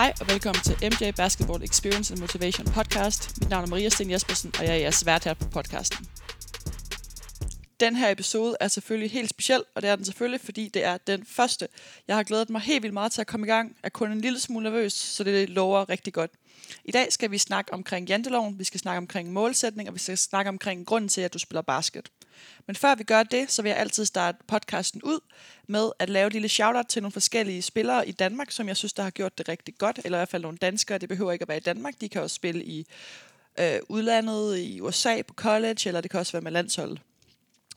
Hej 0.00 0.12
og 0.20 0.28
velkommen 0.28 0.62
til 0.62 0.76
MJ 0.82 1.10
Basketball 1.16 1.62
Experience 1.62 2.12
and 2.12 2.20
Motivation 2.20 2.66
podcast. 2.66 3.40
Mit 3.40 3.50
navn 3.50 3.64
er 3.64 3.68
Maria 3.68 3.88
Sten 3.88 4.10
Jespersen, 4.10 4.52
og 4.58 4.64
jeg 4.64 4.72
er 4.72 4.76
jeres 4.76 5.06
vært 5.06 5.24
her 5.24 5.34
på 5.34 5.44
podcasten. 5.44 6.06
Den 7.80 7.96
her 7.96 8.10
episode 8.10 8.56
er 8.60 8.68
selvfølgelig 8.68 9.10
helt 9.10 9.30
speciel, 9.30 9.62
og 9.74 9.82
det 9.82 9.90
er 9.90 9.96
den 9.96 10.04
selvfølgelig, 10.04 10.40
fordi 10.40 10.68
det 10.68 10.84
er 10.84 10.96
den 10.96 11.24
første. 11.26 11.68
Jeg 12.08 12.16
har 12.16 12.22
glædet 12.22 12.50
mig 12.50 12.60
helt 12.60 12.82
vildt 12.82 12.94
meget 12.94 13.12
til 13.12 13.20
at 13.20 13.26
komme 13.26 13.46
i 13.46 13.50
gang, 13.50 13.76
er 13.82 13.88
kun 13.88 14.12
en 14.12 14.20
lille 14.20 14.40
smule 14.40 14.64
nervøs, 14.64 14.92
så 14.92 15.24
det 15.24 15.50
lover 15.50 15.88
rigtig 15.88 16.12
godt. 16.12 16.30
I 16.84 16.92
dag 16.92 17.12
skal 17.12 17.30
vi 17.30 17.38
snakke 17.38 17.72
omkring 17.72 18.08
janteloven, 18.08 18.58
vi 18.58 18.64
skal 18.64 18.80
snakke 18.80 18.98
omkring 18.98 19.32
målsætning, 19.32 19.88
og 19.88 19.94
vi 19.94 20.00
skal 20.00 20.18
snakke 20.18 20.48
omkring 20.48 20.86
grunden 20.86 21.08
til, 21.08 21.20
at 21.20 21.34
du 21.34 21.38
spiller 21.38 21.62
basket. 21.62 22.10
Men 22.66 22.76
før 22.76 22.94
vi 22.94 23.04
gør 23.04 23.22
det, 23.22 23.52
så 23.52 23.62
vil 23.62 23.70
jeg 23.70 23.78
altid 23.78 24.04
starte 24.04 24.38
podcasten 24.46 25.02
ud 25.02 25.20
med 25.66 25.90
at 25.98 26.10
lave 26.10 26.26
et 26.26 26.32
lille 26.32 26.48
shoutout 26.48 26.86
til 26.86 27.02
nogle 27.02 27.12
forskellige 27.12 27.62
spillere 27.62 28.08
i 28.08 28.12
Danmark, 28.12 28.50
som 28.50 28.68
jeg 28.68 28.76
synes, 28.76 28.92
der 28.92 29.02
har 29.02 29.10
gjort 29.10 29.38
det 29.38 29.48
rigtig 29.48 29.74
godt, 29.78 30.00
eller 30.04 30.18
i 30.18 30.20
hvert 30.20 30.28
fald 30.28 30.42
nogle 30.42 30.58
danskere. 30.58 30.98
Det 30.98 31.08
behøver 31.08 31.32
ikke 31.32 31.42
at 31.42 31.48
være 31.48 31.56
i 31.56 31.60
Danmark, 31.60 31.94
de 32.00 32.08
kan 32.08 32.22
også 32.22 32.34
spille 32.34 32.64
i 32.64 32.86
øh, 33.58 33.78
udlandet, 33.88 34.58
i 34.58 34.80
USA 34.80 35.22
på 35.22 35.34
college, 35.34 35.80
eller 35.86 36.00
det 36.00 36.10
kan 36.10 36.20
også 36.20 36.32
være 36.32 36.42
med 36.42 36.52
landsholdet. 36.52 37.00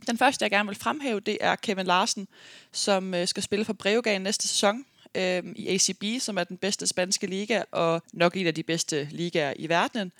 Den 0.07 0.17
første, 0.17 0.43
jeg 0.43 0.51
gerne 0.51 0.67
vil 0.67 0.77
fremhæve, 0.77 1.19
det 1.19 1.37
er 1.41 1.55
Kevin 1.55 1.85
Larsen, 1.85 2.27
som 2.71 3.13
øh, 3.13 3.27
skal 3.27 3.43
spille 3.43 3.65
for 3.65 3.73
Breogan 3.73 4.21
næste 4.21 4.47
sæson 4.47 4.85
øh, 5.15 5.43
i 5.55 5.67
ACB, 5.67 6.21
som 6.21 6.37
er 6.37 6.43
den 6.43 6.57
bedste 6.57 6.87
spanske 6.87 7.27
liga, 7.27 7.63
og 7.71 8.01
nok 8.13 8.37
en 8.37 8.47
af 8.47 8.55
de 8.55 8.63
bedste 8.63 9.07
ligaer 9.11 9.53
i 9.55 9.69
verden. 9.69 10.11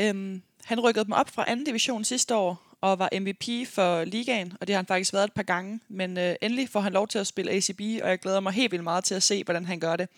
Øh, 0.00 0.40
han 0.64 0.80
rykkede 0.80 1.04
dem 1.04 1.12
op 1.12 1.30
fra 1.30 1.44
anden 1.48 1.66
division 1.66 2.04
sidste 2.04 2.36
år, 2.36 2.67
og 2.80 2.98
var 2.98 3.08
MVP 3.20 3.68
for 3.68 4.04
ligaen, 4.04 4.52
og 4.60 4.66
det 4.66 4.74
har 4.74 4.78
han 4.78 4.86
faktisk 4.86 5.12
været 5.12 5.24
et 5.24 5.32
par 5.32 5.42
gange. 5.42 5.80
Men 5.88 6.18
øh, 6.18 6.34
endelig 6.42 6.68
får 6.68 6.80
han 6.80 6.92
lov 6.92 7.08
til 7.08 7.18
at 7.18 7.26
spille 7.26 7.50
ACB, 7.52 7.80
og 7.80 8.08
jeg 8.08 8.18
glæder 8.18 8.40
mig 8.40 8.52
helt 8.52 8.72
vildt 8.72 8.84
meget 8.84 9.04
til 9.04 9.14
at 9.14 9.22
se, 9.22 9.44
hvordan 9.44 9.66
han 9.66 9.80
gør 9.80 9.96
det. 9.96 10.08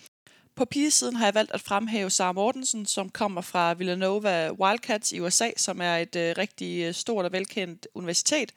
På 0.54 0.64
pigesiden 0.64 1.16
har 1.16 1.26
jeg 1.26 1.34
valgt 1.34 1.52
at 1.52 1.60
fremhæve 1.60 2.10
Sara 2.10 2.32
Mortensen, 2.32 2.86
som 2.86 3.08
kommer 3.08 3.40
fra 3.40 3.74
Villanova 3.74 4.50
Wildcats 4.52 5.12
i 5.12 5.20
USA, 5.20 5.50
som 5.56 5.80
er 5.80 5.96
et 5.96 6.16
øh, 6.16 6.34
rigtig 6.38 6.84
øh, 6.84 6.94
stort 6.94 7.24
og 7.24 7.32
velkendt 7.32 7.88
universitet. 7.94 8.52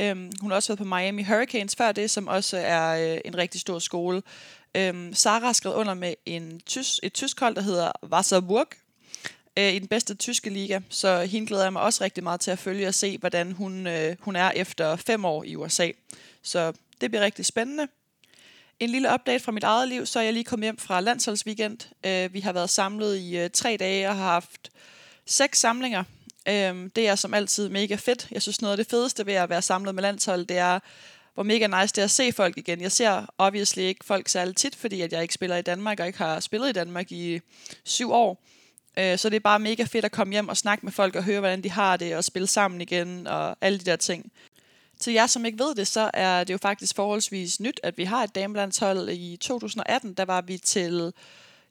Øhm, 0.00 0.30
hun 0.40 0.50
har 0.50 0.56
også 0.56 0.68
været 0.68 0.78
på 0.78 0.84
Miami 0.84 1.22
Hurricanes 1.22 1.76
før 1.76 1.92
det, 1.92 2.10
som 2.10 2.28
også 2.28 2.56
er 2.56 3.14
øh, 3.14 3.20
en 3.24 3.36
rigtig 3.36 3.60
stor 3.60 3.78
skole. 3.78 4.22
Øhm, 4.74 5.14
Sara 5.14 5.46
har 5.46 5.52
skrevet 5.52 5.76
under 5.76 5.94
med 5.94 6.14
en 6.26 6.60
tys, 6.66 7.00
et 7.02 7.12
tysk 7.12 7.40
hold, 7.40 7.54
der 7.54 7.62
hedder 7.62 7.92
Wasserburg, 8.12 8.68
øh, 9.56 9.72
i 9.72 9.78
den 9.78 9.88
bedste 9.88 10.14
tyske 10.14 10.50
liga, 10.50 10.80
så 10.88 11.22
hende 11.22 11.46
glæder 11.46 11.62
jeg 11.62 11.72
mig 11.72 11.82
også 11.82 12.04
rigtig 12.04 12.22
meget 12.22 12.40
til 12.40 12.50
at 12.50 12.58
følge 12.58 12.88
og 12.88 12.94
se, 12.94 13.18
hvordan 13.18 13.52
hun, 13.52 13.86
øh, 13.86 14.16
hun 14.20 14.36
er 14.36 14.50
efter 14.50 14.96
fem 14.96 15.24
år 15.24 15.44
i 15.44 15.56
USA. 15.56 15.90
Så 16.42 16.72
det 17.00 17.10
bliver 17.10 17.24
rigtig 17.24 17.46
spændende. 17.46 17.88
En 18.80 18.90
lille 18.90 19.14
update 19.14 19.44
fra 19.44 19.52
mit 19.52 19.64
eget 19.64 19.88
liv, 19.88 20.06
så 20.06 20.18
er 20.18 20.22
jeg 20.22 20.32
lige 20.32 20.44
kommet 20.44 20.66
hjem 20.66 20.78
fra 20.78 21.00
landsholdsweekend. 21.00 21.78
Øh, 22.06 22.34
vi 22.34 22.40
har 22.40 22.52
været 22.52 22.70
samlet 22.70 23.16
i 23.16 23.38
øh, 23.38 23.50
tre 23.50 23.76
dage 23.80 24.08
og 24.08 24.16
har 24.16 24.24
haft 24.24 24.70
seks 25.26 25.60
samlinger. 25.60 26.04
Øh, 26.48 26.90
det 26.96 27.08
er 27.08 27.14
som 27.14 27.34
altid 27.34 27.68
mega 27.68 27.94
fedt. 27.94 28.28
Jeg 28.30 28.42
synes 28.42 28.62
noget 28.62 28.72
af 28.72 28.76
det 28.76 28.90
fedeste 28.90 29.26
ved 29.26 29.34
at 29.34 29.48
være 29.48 29.62
samlet 29.62 29.94
med 29.94 30.02
landshold, 30.02 30.46
det 30.46 30.58
er, 30.58 30.78
hvor 31.34 31.42
mega 31.42 31.66
nice 31.66 31.94
det 31.94 31.98
er 31.98 32.04
at 32.04 32.10
se 32.10 32.32
folk 32.32 32.58
igen. 32.58 32.80
Jeg 32.80 32.92
ser 32.92 33.34
obviously 33.38 33.80
ikke 33.80 34.04
folk 34.04 34.28
særlig 34.28 34.56
tit, 34.56 34.76
fordi 34.76 35.00
at 35.00 35.12
jeg 35.12 35.22
ikke 35.22 35.34
spiller 35.34 35.56
i 35.56 35.62
Danmark 35.62 36.00
og 36.00 36.06
ikke 36.06 36.18
har 36.18 36.40
spillet 36.40 36.68
i 36.68 36.72
Danmark 36.72 37.12
i 37.12 37.40
syv 37.84 38.12
år. 38.12 38.42
Øh, 38.96 39.18
så 39.18 39.28
det 39.28 39.36
er 39.36 39.40
bare 39.40 39.58
mega 39.58 39.84
fedt 39.84 40.04
at 40.04 40.12
komme 40.12 40.32
hjem 40.32 40.48
og 40.48 40.56
snakke 40.56 40.86
med 40.86 40.92
folk 40.92 41.16
og 41.16 41.24
høre, 41.24 41.40
hvordan 41.40 41.62
de 41.62 41.70
har 41.70 41.96
det, 41.96 42.16
og 42.16 42.24
spille 42.24 42.46
sammen 42.46 42.80
igen, 42.80 43.26
og 43.26 43.56
alle 43.60 43.78
de 43.78 43.84
der 43.84 43.96
ting. 43.96 44.32
Til 45.00 45.12
jer, 45.12 45.26
som 45.26 45.44
ikke 45.44 45.58
ved 45.58 45.74
det, 45.74 45.86
så 45.86 46.10
er 46.14 46.44
det 46.44 46.52
jo 46.52 46.58
faktisk 46.58 46.96
forholdsvis 46.96 47.60
nyt, 47.60 47.80
at 47.82 47.98
vi 47.98 48.04
har 48.04 48.24
et 48.24 48.34
damelandshold. 48.34 49.08
I 49.08 49.36
2018, 49.36 50.14
der 50.14 50.24
var 50.24 50.40
vi 50.40 50.58
til 50.58 51.12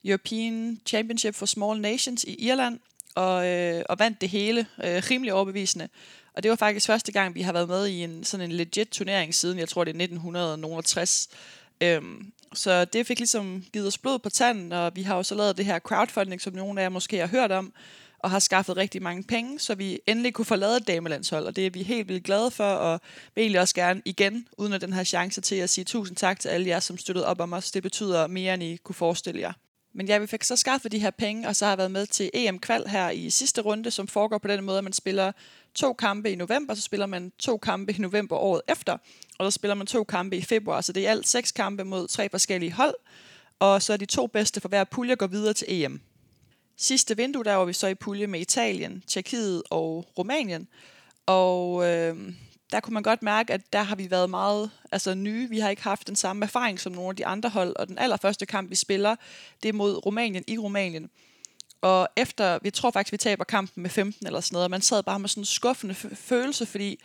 European 0.06 0.82
Championship 0.86 1.36
for 1.36 1.46
Small 1.46 1.82
Nations 1.82 2.24
i 2.24 2.48
Irland, 2.48 2.80
og, 3.16 3.48
øh, 3.48 3.84
og 3.90 4.00
vandt 4.00 4.22
det 4.22 4.30
hele 4.30 4.68
øh, 4.84 5.04
rimelig 5.10 5.34
overbevisende. 5.34 5.90
Og 6.34 6.44
det 6.44 6.50
var 6.50 6.56
faktisk 6.56 6.88
første 6.88 7.12
gang, 7.12 7.36
vi 7.36 7.42
har 7.42 7.54
været 7.54 7.68
med 7.68 7.88
i 7.88 8.04
en 8.04 8.24
sådan 8.24 8.52
en 8.52 8.58
legit 8.58 8.88
turnering 8.88 9.36
siden, 9.36 9.60
jeg 9.60 9.70
tror 9.70 9.84
det 9.84 9.96
er 9.96 10.04
1960. 10.04 11.30
Øhm, 11.82 12.33
så 12.54 12.86
det 12.86 13.08
fik 13.08 13.20
ligesom 13.20 13.64
givet 13.74 13.88
os 13.88 13.98
blod 13.98 14.20
på 14.20 14.30
tanden, 14.30 14.72
og 14.72 14.92
vi 14.96 15.02
har 15.02 15.16
jo 15.16 15.24
så 15.24 15.36
lavet 15.36 15.58
det 15.58 15.66
her 15.66 15.80
crowdfunding, 15.80 16.42
som 16.42 16.54
nogle 16.54 16.82
af 16.82 16.86
jer 16.86 16.90
måske 16.90 17.18
har 17.18 17.28
hørt 17.28 17.52
om, 17.52 17.74
og 18.20 18.32
har 18.32 18.40
skaffet 18.40 18.78
rigtig 18.78 19.04
mange 19.04 19.24
penge, 19.24 19.60
så 19.60 19.76
vi 19.76 20.00
endelig 20.08 20.34
kunne 20.34 20.46
få 20.46 20.56
lavet 20.56 20.78
et 20.78 20.88
damelandshold, 20.88 21.46
og 21.46 21.56
det 21.56 21.66
er 21.66 21.70
vi 21.70 21.84
helt 21.84 22.08
vildt 22.08 22.24
glade 22.24 22.52
for, 22.52 22.64
og 22.64 23.02
vil 23.36 23.42
egentlig 23.42 23.62
også 23.62 23.76
gerne 23.76 24.02
igen, 24.06 24.48
uden 24.58 24.74
at 24.74 24.82
den 24.82 24.94
her 24.94 25.04
chance 25.04 25.42
til 25.42 25.56
at 25.56 25.70
sige 25.70 25.86
tusind 25.86 26.18
tak 26.18 26.40
til 26.40 26.50
alle 26.50 26.68
jer, 26.68 26.80
som 26.80 26.98
støttede 26.98 27.26
op 27.26 27.40
om 27.40 27.54
os. 27.54 27.72
Det 27.72 27.84
betyder 27.84 28.28
mere, 28.28 28.54
end 28.54 28.64
I 28.64 28.76
kunne 28.76 28.96
forestille 28.96 29.42
jer. 29.42 29.54
Men 29.94 30.08
ja, 30.08 30.18
vi 30.18 30.28
fik 30.28 30.44
så 30.44 30.56
skaffet 30.56 30.92
de 30.92 31.00
her 31.00 31.12
penge, 31.12 31.48
og 31.48 31.56
så 31.56 31.66
har 31.66 31.72
jeg 31.72 31.78
været 31.78 31.92
med 31.92 32.06
til 32.06 32.32
EM-kval 32.34 32.88
her 32.88 33.10
i 33.10 33.30
sidste 33.30 33.62
runde, 33.62 33.92
som 33.92 34.08
foregår 34.08 34.38
på 34.38 34.48
den 34.48 34.64
måde, 34.64 34.78
at 34.78 34.84
man 34.84 34.94
spiller 34.94 35.32
to 35.76 35.94
kampe 35.94 36.32
i 36.32 36.36
november, 36.36 36.74
så 36.74 36.82
spiller 36.82 37.06
man 37.06 37.32
to 37.40 37.58
kampe 37.58 37.94
i 37.94 37.98
november 37.98 38.36
året 38.36 38.62
efter, 38.68 38.98
og 39.40 39.52
så 39.52 39.56
spiller 39.56 39.76
man 39.76 39.88
to 39.88 40.04
kampe 40.04 40.38
i 40.38 40.42
februar. 40.42 40.82
Så 40.82 40.94
det 40.94 41.08
er 41.08 41.12
alt 41.12 41.28
seks 41.28 41.52
kampe 41.52 41.84
mod 41.84 42.08
tre 42.08 42.30
forskellige 42.30 42.72
hold, 42.72 42.96
og 43.60 43.82
så 43.82 43.94
er 43.94 43.98
de 43.98 44.06
to 44.06 44.28
bedste 44.28 44.62
for 44.62 44.70
hver 44.70 44.84
pulje 44.84 45.16
går 45.16 45.28
videre 45.28 45.54
til 45.54 45.68
EM. 45.70 46.02
Sidste 46.78 47.18
vindue, 47.18 47.44
der 47.44 47.54
var 47.54 47.66
vi 47.66 47.74
så 47.74 47.88
i 47.88 47.96
pulje 47.96 48.28
med 48.28 48.40
Italien, 48.40 49.04
Tjekkiet 49.08 49.64
og 49.70 50.06
Rumænien, 50.18 50.68
og 51.26 51.86
øh, 51.90 52.34
der 52.74 52.80
kunne 52.80 52.94
man 52.94 53.04
godt 53.04 53.24
mærke, 53.24 53.54
at 53.54 53.74
der 53.74 53.82
har 53.82 53.96
vi 53.96 54.12
været 54.12 54.30
meget 54.30 54.72
altså, 54.92 55.14
nye. 55.16 55.50
Vi 55.50 55.60
har 55.60 55.70
ikke 55.70 55.84
haft 55.84 56.08
den 56.08 56.16
samme 56.16 56.46
erfaring 56.46 56.80
som 56.80 56.92
nogle 56.94 57.10
af 57.10 57.16
de 57.16 57.26
andre 57.26 57.50
hold, 57.50 57.76
og 57.76 57.88
den 57.88 57.98
allerførste 57.98 58.46
kamp, 58.46 58.70
vi 58.70 58.76
spiller, 58.76 59.16
det 59.64 59.70
er 59.70 59.74
mod 59.74 60.06
Rumænien 60.06 60.44
i 60.48 60.58
Rumænien. 60.58 61.10
Og 61.82 62.08
efter, 62.16 62.60
vi 62.62 62.70
tror 62.70 62.92
faktisk, 62.92 63.12
vi 63.12 63.18
taber 63.18 63.44
kampen 63.44 63.84
med 63.84 63.90
15 63.90 64.28
eller 64.28 64.40
sådan 64.40 64.56
noget, 64.56 64.64
og 64.64 64.72
man 64.72 64.82
sad 64.82 65.04
bare 65.04 65.20
med 65.20 65.30
sådan 65.30 65.42
en 65.42 65.46
skuffende 65.46 65.96
følelse, 66.16 66.66
fordi 66.66 67.00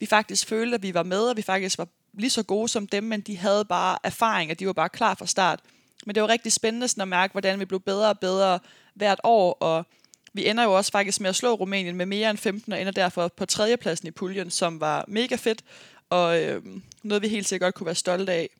vi 0.00 0.06
faktisk 0.06 0.48
følte, 0.48 0.74
at 0.74 0.82
vi 0.82 0.94
var 0.94 1.02
med, 1.02 1.20
og 1.20 1.36
vi 1.36 1.42
faktisk 1.42 1.78
var 1.78 1.88
lige 2.12 2.30
så 2.30 2.42
gode 2.42 2.68
som 2.68 2.86
dem, 2.86 3.04
men 3.04 3.20
de 3.20 3.36
havde 3.36 3.64
bare 3.64 3.98
erfaring, 4.02 4.50
og 4.50 4.58
de 4.58 4.66
var 4.66 4.72
bare 4.72 4.88
klar 4.88 5.14
fra 5.14 5.26
start. 5.26 5.60
Men 6.06 6.14
det 6.14 6.22
var 6.22 6.28
rigtig 6.28 6.52
spændende 6.52 6.88
sådan 6.88 7.02
at 7.02 7.08
mærke, 7.08 7.32
hvordan 7.32 7.60
vi 7.60 7.64
blev 7.64 7.80
bedre 7.80 8.08
og 8.08 8.18
bedre 8.18 8.58
hvert 8.94 9.20
år, 9.24 9.52
og 9.52 9.86
vi 10.34 10.48
ender 10.48 10.64
jo 10.64 10.72
også 10.72 10.92
faktisk 10.92 11.20
med 11.20 11.28
at 11.28 11.36
slå 11.36 11.54
Rumænien 11.54 11.96
med 11.96 12.06
mere 12.06 12.30
end 12.30 12.38
15, 12.38 12.72
og 12.72 12.80
ender 12.80 12.92
derfor 12.92 13.28
på 13.28 13.46
tredjepladsen 13.46 14.08
i 14.08 14.10
puljen, 14.10 14.50
som 14.50 14.80
var 14.80 15.04
mega 15.08 15.36
fedt, 15.36 15.64
og 16.10 16.42
øh, 16.42 16.62
noget 17.02 17.22
vi 17.22 17.28
helt 17.28 17.48
sikkert 17.48 17.66
godt 17.66 17.74
kunne 17.74 17.86
være 17.86 17.94
stolte 17.94 18.32
af. 18.32 18.50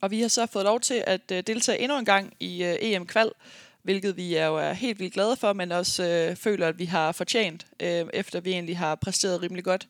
Og 0.00 0.10
vi 0.10 0.20
har 0.20 0.28
så 0.28 0.46
fået 0.46 0.64
lov 0.64 0.80
til 0.80 1.04
at 1.06 1.32
øh, 1.32 1.42
deltage 1.46 1.78
endnu 1.78 1.98
en 1.98 2.04
gang 2.04 2.34
i 2.40 2.64
øh, 2.64 2.76
EM-kval, 2.80 3.30
hvilket 3.82 4.16
vi 4.16 4.34
er 4.34 4.46
jo 4.46 4.56
er 4.56 4.72
helt 4.72 4.98
vildt 4.98 5.14
glade 5.14 5.36
for, 5.36 5.52
men 5.52 5.72
også 5.72 6.04
øh, 6.04 6.36
føler, 6.36 6.68
at 6.68 6.78
vi 6.78 6.84
har 6.84 7.12
fortjent, 7.12 7.66
øh, 7.80 8.06
efter 8.12 8.40
vi 8.40 8.50
egentlig 8.50 8.78
har 8.78 8.94
præsteret 8.94 9.42
rimelig 9.42 9.64
godt. 9.64 9.88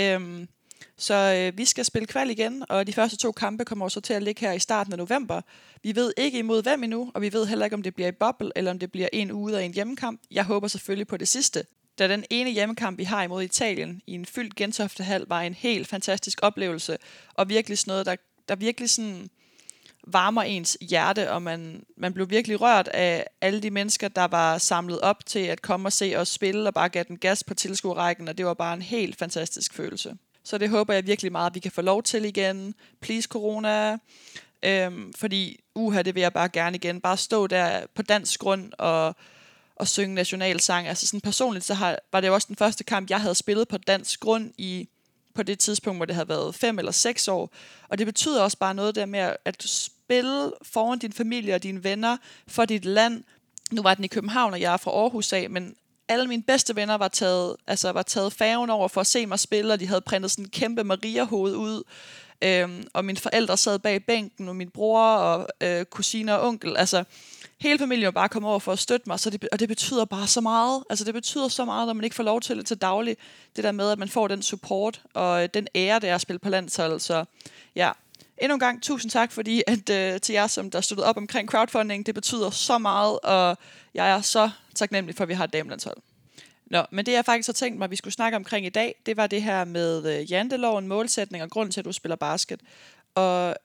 Øhm, 0.00 0.48
så 0.96 1.14
øh, 1.14 1.58
vi 1.58 1.64
skal 1.64 1.84
spille 1.84 2.06
kval 2.06 2.30
igen, 2.30 2.64
og 2.68 2.86
de 2.86 2.92
første 2.92 3.16
to 3.16 3.32
kampe 3.32 3.64
kommer 3.64 3.88
så 3.88 4.00
til 4.00 4.14
at 4.14 4.22
ligge 4.22 4.40
her 4.40 4.52
i 4.52 4.58
starten 4.58 4.92
af 4.92 4.98
november. 4.98 5.40
Vi 5.82 5.96
ved 5.96 6.12
ikke 6.16 6.38
imod 6.38 6.62
hvem 6.62 6.84
endnu, 6.84 7.10
og 7.14 7.22
vi 7.22 7.32
ved 7.32 7.46
heller 7.46 7.64
ikke, 7.64 7.74
om 7.74 7.82
det 7.82 7.94
bliver 7.94 8.08
i 8.08 8.12
bubble, 8.12 8.50
eller 8.56 8.70
om 8.70 8.78
det 8.78 8.92
bliver 8.92 9.08
en 9.12 9.32
ude 9.32 9.56
og 9.56 9.64
en 9.64 9.74
hjemmekamp. 9.74 10.20
Jeg 10.30 10.44
håber 10.44 10.68
selvfølgelig 10.68 11.06
på 11.06 11.16
det 11.16 11.28
sidste. 11.28 11.64
Da 11.98 12.08
den 12.08 12.24
ene 12.30 12.50
hjemmekamp, 12.50 12.98
vi 12.98 13.04
har 13.04 13.22
imod 13.22 13.42
Italien 13.42 14.02
i 14.06 14.12
en 14.12 14.26
fyldt 14.26 14.56
Gentoftehal, 14.56 15.24
var 15.28 15.40
en 15.40 15.54
helt 15.54 15.88
fantastisk 15.88 16.38
oplevelse, 16.42 16.96
og 17.34 17.48
virkelig 17.48 17.78
sådan 17.78 17.90
noget, 17.90 18.06
der, 18.06 18.16
der 18.48 18.56
virkelig 18.56 18.90
sådan 18.90 19.30
varmer 20.06 20.42
ens 20.42 20.78
hjerte, 20.80 21.30
og 21.32 21.42
man, 21.42 21.84
man 21.96 22.12
blev 22.12 22.30
virkelig 22.30 22.60
rørt 22.60 22.88
af 22.88 23.26
alle 23.40 23.62
de 23.62 23.70
mennesker, 23.70 24.08
der 24.08 24.24
var 24.24 24.58
samlet 24.58 25.00
op 25.00 25.26
til 25.26 25.38
at 25.38 25.62
komme 25.62 25.88
og 25.88 25.92
se 25.92 26.14
os 26.16 26.28
spille, 26.28 26.68
og 26.68 26.74
bare 26.74 26.88
gav 26.88 27.04
den 27.08 27.18
gas 27.18 27.44
på 27.44 27.54
tilskuerrækken, 27.54 28.28
og 28.28 28.38
det 28.38 28.46
var 28.46 28.54
bare 28.54 28.74
en 28.74 28.82
helt 28.82 29.18
fantastisk 29.18 29.74
følelse. 29.74 30.16
Så 30.46 30.58
det 30.58 30.70
håber 30.70 30.94
jeg 30.94 31.06
virkelig 31.06 31.32
meget, 31.32 31.50
at 31.50 31.54
vi 31.54 31.60
kan 31.60 31.72
få 31.72 31.82
lov 31.82 32.02
til 32.02 32.24
igen. 32.24 32.74
Please 33.00 33.28
corona. 33.28 33.98
Øhm, 34.62 35.12
fordi, 35.12 35.60
uha, 35.74 36.02
det 36.02 36.14
vil 36.14 36.20
jeg 36.20 36.32
bare 36.32 36.48
gerne 36.48 36.76
igen. 36.76 37.00
Bare 37.00 37.16
stå 37.16 37.46
der 37.46 37.86
på 37.94 38.02
dansk 38.02 38.40
grund 38.40 38.72
og, 38.78 39.16
og 39.76 39.88
synge 39.88 40.14
nationalsang. 40.14 40.88
Altså 40.88 41.06
sådan 41.06 41.20
personligt, 41.20 41.64
så 41.64 41.74
har, 41.74 41.98
var 42.12 42.20
det 42.20 42.28
jo 42.28 42.34
også 42.34 42.46
den 42.46 42.56
første 42.56 42.84
kamp, 42.84 43.10
jeg 43.10 43.20
havde 43.20 43.34
spillet 43.34 43.68
på 43.68 43.78
dansk 43.78 44.20
grund 44.20 44.52
i 44.58 44.88
på 45.34 45.42
det 45.42 45.58
tidspunkt, 45.58 45.98
hvor 45.98 46.06
det 46.06 46.14
havde 46.14 46.28
været 46.28 46.54
fem 46.54 46.78
eller 46.78 46.92
seks 46.92 47.28
år. 47.28 47.50
Og 47.88 47.98
det 47.98 48.06
betyder 48.06 48.42
også 48.42 48.58
bare 48.58 48.74
noget 48.74 48.94
der 48.94 49.06
med, 49.06 49.36
at 49.44 49.62
du 49.62 49.68
spille 49.68 50.52
foran 50.62 50.98
din 50.98 51.12
familie 51.12 51.54
og 51.54 51.62
dine 51.62 51.84
venner 51.84 52.16
for 52.48 52.64
dit 52.64 52.84
land. 52.84 53.24
Nu 53.70 53.82
var 53.82 53.94
den 53.94 54.04
i 54.04 54.08
København, 54.08 54.52
og 54.52 54.60
jeg 54.60 54.72
er 54.72 54.76
fra 54.76 54.90
Aarhus 54.90 55.32
af, 55.32 55.50
men 55.50 55.76
alle 56.08 56.26
mine 56.26 56.42
bedste 56.42 56.76
venner 56.76 56.94
var 56.94 57.08
taget, 57.08 57.56
altså 57.66 57.92
var 57.92 58.02
taget 58.02 58.32
færgen 58.32 58.70
over 58.70 58.88
for 58.88 59.00
at 59.00 59.06
se 59.06 59.26
mig 59.26 59.38
spille, 59.38 59.72
og 59.72 59.80
de 59.80 59.86
havde 59.86 60.00
printet 60.00 60.30
sådan 60.30 60.44
en 60.44 60.50
kæmpe 60.50 60.84
Maria-hoved 60.84 61.54
ud. 61.56 61.82
Øhm, 62.42 62.88
og 62.94 63.04
mine 63.04 63.18
forældre 63.18 63.56
sad 63.56 63.78
bag 63.78 64.04
bænken, 64.04 64.48
og 64.48 64.56
min 64.56 64.70
bror 64.70 65.02
og 65.02 65.48
øh, 65.60 65.84
kusiner 65.84 66.34
og 66.34 66.48
onkel. 66.48 66.76
Altså, 66.76 67.04
hele 67.60 67.78
familien 67.78 68.04
var 68.04 68.10
bare 68.10 68.28
kommet 68.28 68.50
over 68.50 68.58
for 68.58 68.72
at 68.72 68.78
støtte 68.78 69.08
mig, 69.08 69.20
så 69.20 69.30
det, 69.30 69.48
og 69.52 69.60
det 69.60 69.68
betyder 69.68 70.04
bare 70.04 70.26
så 70.26 70.40
meget. 70.40 70.84
Altså, 70.90 71.04
det 71.04 71.14
betyder 71.14 71.48
så 71.48 71.64
meget, 71.64 71.86
når 71.86 71.94
man 71.94 72.04
ikke 72.04 72.16
får 72.16 72.22
lov 72.22 72.40
til 72.40 72.56
det 72.56 72.66
til 72.66 72.76
daglig. 72.76 73.16
Det 73.56 73.64
der 73.64 73.72
med, 73.72 73.90
at 73.90 73.98
man 73.98 74.08
får 74.08 74.28
den 74.28 74.42
support 74.42 75.02
og 75.14 75.42
øh, 75.42 75.48
den 75.54 75.68
ære, 75.74 75.98
det 75.98 76.08
er 76.08 76.14
at 76.14 76.20
spille 76.20 76.38
på 76.38 76.48
landshold. 76.48 77.00
Så 77.00 77.24
ja, 77.76 77.90
endnu 78.38 78.54
en 78.54 78.60
gang 78.60 78.82
tusind 78.82 79.10
tak, 79.10 79.32
fordi 79.32 79.62
at, 79.66 79.90
øh, 79.90 80.20
til 80.20 80.32
jer, 80.32 80.46
som 80.46 80.70
der 80.70 80.80
støttede 80.80 81.06
op 81.06 81.16
omkring 81.16 81.48
crowdfunding. 81.48 82.06
Det 82.06 82.14
betyder 82.14 82.50
så 82.50 82.78
meget, 82.78 83.20
og 83.20 83.56
jeg 83.94 84.10
er 84.10 84.20
så 84.20 84.50
taknemmelig 84.74 85.16
for, 85.16 85.24
at 85.24 85.28
vi 85.28 85.34
har 85.34 85.44
et 85.44 85.52
damelandshold. 85.52 85.96
Nå, 86.66 86.82
men 86.90 87.06
det 87.06 87.12
jeg 87.12 87.24
faktisk 87.24 87.48
har 87.48 87.52
tænkt 87.52 87.78
mig, 87.78 87.84
at 87.84 87.90
vi 87.90 87.96
skulle 87.96 88.14
snakke 88.14 88.36
omkring 88.36 88.66
i 88.66 88.68
dag, 88.68 88.94
det 89.06 89.16
var 89.16 89.26
det 89.26 89.42
her 89.42 89.64
med 89.64 90.18
øh, 90.18 90.30
janteloven, 90.30 90.88
målsætning 90.88 91.44
og 91.44 91.50
grunden 91.50 91.72
til, 91.72 91.80
at 91.80 91.84
du 91.84 91.92
spiller 91.92 92.16
basket. 92.16 92.60
Og 93.14 93.56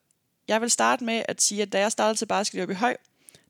jeg 0.47 0.61
vil 0.61 0.71
starte 0.71 1.03
med 1.03 1.23
at 1.27 1.41
sige, 1.41 1.61
at 1.61 1.73
da 1.73 1.79
jeg 1.79 1.91
startede 1.91 2.17
til 2.17 2.25
basket 2.25 2.69
i 2.69 2.73
Høj, 2.73 2.97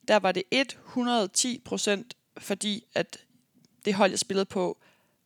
der 0.08 0.20
var 0.20 0.32
det 0.32 0.44
110 0.52 1.62
procent, 1.66 2.14
fordi 2.38 2.84
at 2.96 3.18
det 3.86 3.94
hold, 3.94 4.12
jeg 4.12 4.20
spillede 4.20 4.46
på, 4.46 4.78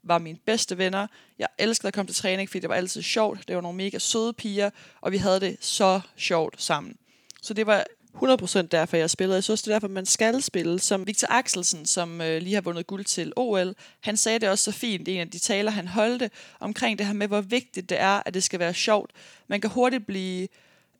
var 0.06 0.18
mine 0.18 0.38
bedste 0.46 0.78
venner. 0.78 1.08
Jeg 1.40 1.48
elskede 1.58 1.88
at 1.88 1.94
komme 1.94 2.08
til 2.08 2.16
træning, 2.16 2.50
fordi 2.50 2.60
det 2.60 2.70
var 2.70 2.76
altid 2.76 3.02
sjovt. 3.02 3.48
Det 3.48 3.56
var 3.56 3.62
nogle 3.62 3.78
mega 3.78 4.00
søde 4.00 4.34
piger, 4.34 4.70
og 5.02 5.12
vi 5.12 5.18
havde 5.18 5.40
det 5.40 5.58
så 5.62 6.02
sjovt 6.18 6.62
sammen. 6.62 6.98
Så 7.42 7.54
det 7.54 7.68
var 7.68 7.86
100% 8.16 8.62
derfor, 8.62 8.98
jeg 8.98 9.10
spillede. 9.10 9.36
Jeg 9.36 9.44
synes, 9.44 9.62
det 9.62 9.72
er 9.72 9.76
derfor, 9.76 9.88
man 9.88 10.06
skal 10.06 10.42
spille. 10.42 10.80
Som 10.80 11.08
Victor 11.08 11.28
Axelsen, 11.32 11.86
som 11.86 12.22
øh, 12.22 12.42
lige 12.42 12.54
har 12.54 12.62
vundet 12.62 12.88
guld 12.88 13.06
til 13.06 13.34
OL, 13.36 13.76
han 14.00 14.18
sagde 14.18 14.40
det 14.40 14.50
også 14.50 14.64
så 14.64 14.72
fint, 14.72 15.08
i 15.08 15.14
en 15.14 15.22
af 15.22 15.30
de 15.30 15.40
taler, 15.40 15.72
han 15.72 15.88
holdte, 15.88 16.30
omkring 16.60 16.98
det 16.98 17.08
her 17.08 17.14
med, 17.14 17.28
hvor 17.28 17.42
vigtigt 17.42 17.90
det 17.90 18.00
er, 18.00 18.22
at 18.26 18.34
det 18.34 18.44
skal 18.44 18.60
være 18.60 18.74
sjovt. 18.74 19.12
Man 19.48 19.62
kan 19.62 19.70
hurtigt 19.70 20.06
blive 20.06 20.48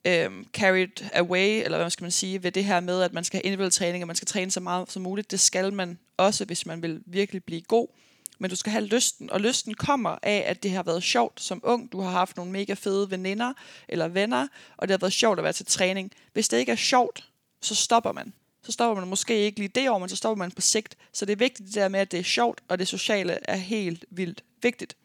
øhm, 0.04 0.46
carried 0.52 1.10
away, 1.14 1.64
eller 1.64 1.78
hvad 1.78 1.90
skal 1.90 2.04
man 2.04 2.10
sige, 2.10 2.42
ved 2.42 2.52
det 2.52 2.64
her 2.64 2.80
med, 2.80 3.02
at 3.02 3.12
man 3.12 3.24
skal 3.24 3.38
have 3.38 3.46
individuel 3.46 3.72
træning, 3.72 4.04
og 4.04 4.06
man 4.06 4.16
skal 4.16 4.26
træne 4.26 4.50
så 4.50 4.60
meget 4.60 4.92
som 4.92 5.02
muligt. 5.02 5.30
Det 5.30 5.40
skal 5.40 5.72
man 5.72 5.98
også, 6.16 6.44
hvis 6.44 6.66
man 6.66 6.82
vil 6.82 7.02
virkelig 7.06 7.44
blive 7.44 7.60
god 7.60 7.88
men 8.38 8.50
du 8.50 8.56
skal 8.56 8.72
have 8.72 8.84
lysten, 8.84 9.30
og 9.30 9.40
lysten 9.40 9.74
kommer 9.74 10.18
af, 10.22 10.44
at 10.46 10.62
det 10.62 10.70
har 10.70 10.82
været 10.82 11.02
sjovt 11.02 11.40
som 11.40 11.60
ung. 11.64 11.92
Du 11.92 12.00
har 12.00 12.10
haft 12.10 12.36
nogle 12.36 12.52
mega 12.52 12.74
fede 12.74 13.10
veninder 13.10 13.52
eller 13.88 14.08
venner, 14.08 14.46
og 14.76 14.88
det 14.88 14.92
har 14.92 14.98
været 14.98 15.12
sjovt 15.12 15.38
at 15.38 15.44
være 15.44 15.52
til 15.52 15.66
træning. 15.66 16.12
Hvis 16.32 16.48
det 16.48 16.58
ikke 16.58 16.72
er 16.72 16.76
sjovt, 16.76 17.28
så 17.60 17.74
stopper 17.74 18.12
man. 18.12 18.32
Så 18.62 18.72
stopper 18.72 19.00
man 19.00 19.08
måske 19.08 19.38
ikke 19.38 19.58
lige 19.58 19.68
det 19.68 19.90
år, 19.90 19.98
men 19.98 20.08
så 20.08 20.16
stopper 20.16 20.44
man 20.44 20.50
på 20.50 20.60
sigt. 20.60 20.96
Så 21.12 21.24
det 21.24 21.32
er 21.32 21.36
vigtigt 21.36 21.66
det 21.66 21.74
der 21.74 21.88
med, 21.88 22.00
at 22.00 22.12
det 22.12 22.20
er 22.20 22.24
sjovt, 22.24 22.60
og 22.68 22.78
det 22.78 22.88
sociale 22.88 23.38
er 23.42 23.56
helt 23.56 24.04
vildt 24.10 24.44
vigtigt. 24.62 24.96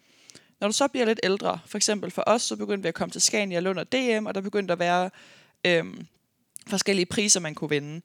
Når 0.60 0.68
du 0.68 0.74
så 0.74 0.88
bliver 0.88 1.06
lidt 1.06 1.20
ældre, 1.24 1.60
for 1.66 1.78
eksempel 1.78 2.12
for 2.12 2.24
os, 2.28 2.42
så 2.42 2.56
begyndte 2.56 2.84
vi 2.84 2.88
at 2.88 2.94
komme 2.94 3.12
til 3.12 3.22
Scania 3.22 3.60
Lund 3.60 3.80
og 3.80 3.92
DM, 3.92 4.26
og 4.26 4.36
der 4.36 4.42
begyndte 4.42 4.72
at 4.72 4.80
være 4.80 5.10
øhm, 5.66 6.08
forskellige 6.68 7.06
priser, 7.06 7.40
man 7.40 7.56
kunne 7.56 7.70
vinde. 7.70 8.02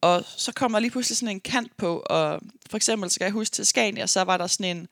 Og 0.00 0.24
så 0.36 0.52
kommer 0.52 0.78
der 0.78 0.80
lige 0.80 0.90
pludselig 0.90 1.16
sådan 1.16 1.36
en 1.36 1.40
kant 1.40 1.76
på, 1.76 2.02
og 2.06 2.40
for 2.70 2.76
eksempel 2.76 3.10
skal 3.10 3.24
jeg 3.24 3.32
huske 3.32 3.54
til 3.54 3.66
Scania, 3.66 4.06
så 4.06 4.22
var 4.22 4.36
der 4.36 4.46
sådan 4.46 4.76
en, 4.76 4.88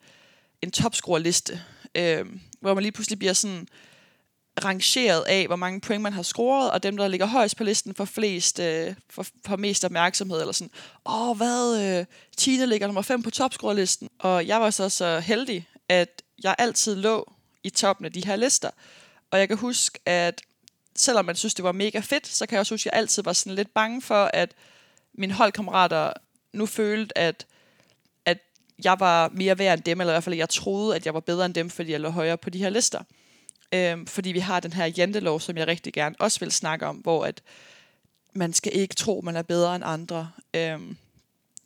en 0.61 0.71
topscorerliste, 0.71 1.61
øh, 1.95 2.25
hvor 2.61 2.73
man 2.73 2.83
lige 2.83 2.91
pludselig 2.91 3.19
bliver 3.19 3.33
sådan 3.33 3.67
rangeret 4.65 5.23
af, 5.27 5.47
hvor 5.47 5.55
mange 5.55 5.81
point 5.81 6.01
man 6.01 6.13
har 6.13 6.23
scoret, 6.23 6.71
og 6.71 6.83
dem, 6.83 6.97
der 6.97 7.07
ligger 7.07 7.25
højst 7.25 7.57
på 7.57 7.63
listen, 7.63 7.95
får 7.95 8.05
flest, 8.05 8.59
øh, 8.59 8.95
for, 9.09 9.25
for 9.45 9.55
mest 9.55 9.85
opmærksomhed, 9.85 10.39
eller 10.39 10.51
sådan, 10.51 10.71
åh, 11.05 11.37
hvad, 11.37 11.99
øh, 11.99 12.05
Tina 12.37 12.65
ligger 12.65 12.87
nummer 12.87 13.01
5 13.01 13.23
på 13.23 13.29
topscorerlisten. 13.29 14.09
Og 14.19 14.47
jeg 14.47 14.61
var 14.61 14.69
så 14.69 14.89
så 14.89 15.19
heldig, 15.19 15.67
at 15.89 16.21
jeg 16.43 16.55
altid 16.57 16.95
lå 16.95 17.33
i 17.63 17.69
toppen 17.69 18.05
af 18.05 18.13
de 18.13 18.25
her 18.25 18.35
lister. 18.35 18.69
Og 19.31 19.39
jeg 19.39 19.47
kan 19.47 19.57
huske, 19.57 19.99
at 20.05 20.41
selvom 20.95 21.25
man 21.25 21.35
synes, 21.35 21.53
det 21.53 21.63
var 21.63 21.71
mega 21.71 21.99
fedt, 21.99 22.27
så 22.27 22.45
kan 22.45 22.53
jeg 22.53 22.59
også 22.59 22.73
huske, 22.73 22.89
at 22.89 22.93
jeg 22.93 22.99
altid 22.99 23.23
var 23.23 23.33
sådan 23.33 23.55
lidt 23.55 23.73
bange 23.73 24.01
for, 24.01 24.29
at 24.33 24.53
mine 25.13 25.33
holdkammerater 25.33 26.13
nu 26.53 26.65
følte, 26.65 27.17
at, 27.17 27.45
at 28.25 28.37
jeg 28.83 28.99
var 28.99 29.29
mere 29.29 29.57
værd 29.57 29.77
end 29.77 29.83
dem, 29.83 30.01
eller 30.01 30.13
i 30.13 30.15
hvert 30.15 30.23
fald, 30.23 30.35
jeg 30.35 30.49
troede, 30.49 30.95
at 30.95 31.05
jeg 31.05 31.13
var 31.13 31.19
bedre 31.19 31.45
end 31.45 31.53
dem, 31.53 31.69
fordi 31.69 31.91
jeg 31.91 31.99
lå 31.99 32.09
højere 32.09 32.37
på 32.37 32.49
de 32.49 32.59
her 32.59 32.69
lister. 32.69 33.03
Øhm, 33.73 34.07
fordi 34.07 34.31
vi 34.31 34.39
har 34.39 34.59
den 34.59 34.73
her 34.73 34.85
jantelov, 34.85 35.39
som 35.39 35.57
jeg 35.57 35.67
rigtig 35.67 35.93
gerne 35.93 36.15
også 36.19 36.39
vil 36.39 36.51
snakke 36.51 36.85
om, 36.85 36.95
hvor 36.95 37.25
at 37.25 37.41
man 38.33 38.53
skal 38.53 38.75
ikke 38.75 38.95
tro, 38.95 39.21
man 39.21 39.35
er 39.35 39.41
bedre 39.41 39.75
end 39.75 39.83
andre. 39.85 40.31
Øhm, 40.53 40.97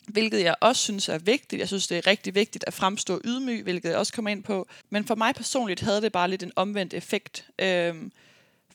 hvilket 0.08 0.44
jeg 0.44 0.56
også 0.62 0.82
synes 0.82 1.10
er 1.10 1.18
vigtigt. 1.18 1.60
Jeg 1.60 1.68
synes, 1.68 1.88
det 1.88 1.98
er 1.98 2.08
rigtig 2.08 2.36
vigtigt 2.36 2.64
at 2.68 2.74
fremstå 2.74 3.22
ydmyg, 3.26 3.64
hvilket 3.64 3.90
jeg 3.90 3.98
også 3.98 4.14
kommer 4.14 4.32
ind 4.32 4.44
på. 4.44 4.68
Men 4.90 5.06
for 5.06 5.16
mig 5.16 5.36
personligt 5.36 5.82
havde 5.82 6.02
det 6.02 6.12
bare 6.12 6.30
lidt 6.30 6.44
en 6.44 6.52
omvendt 6.56 6.94
effekt. 6.94 7.48
Øhm, 7.60 8.12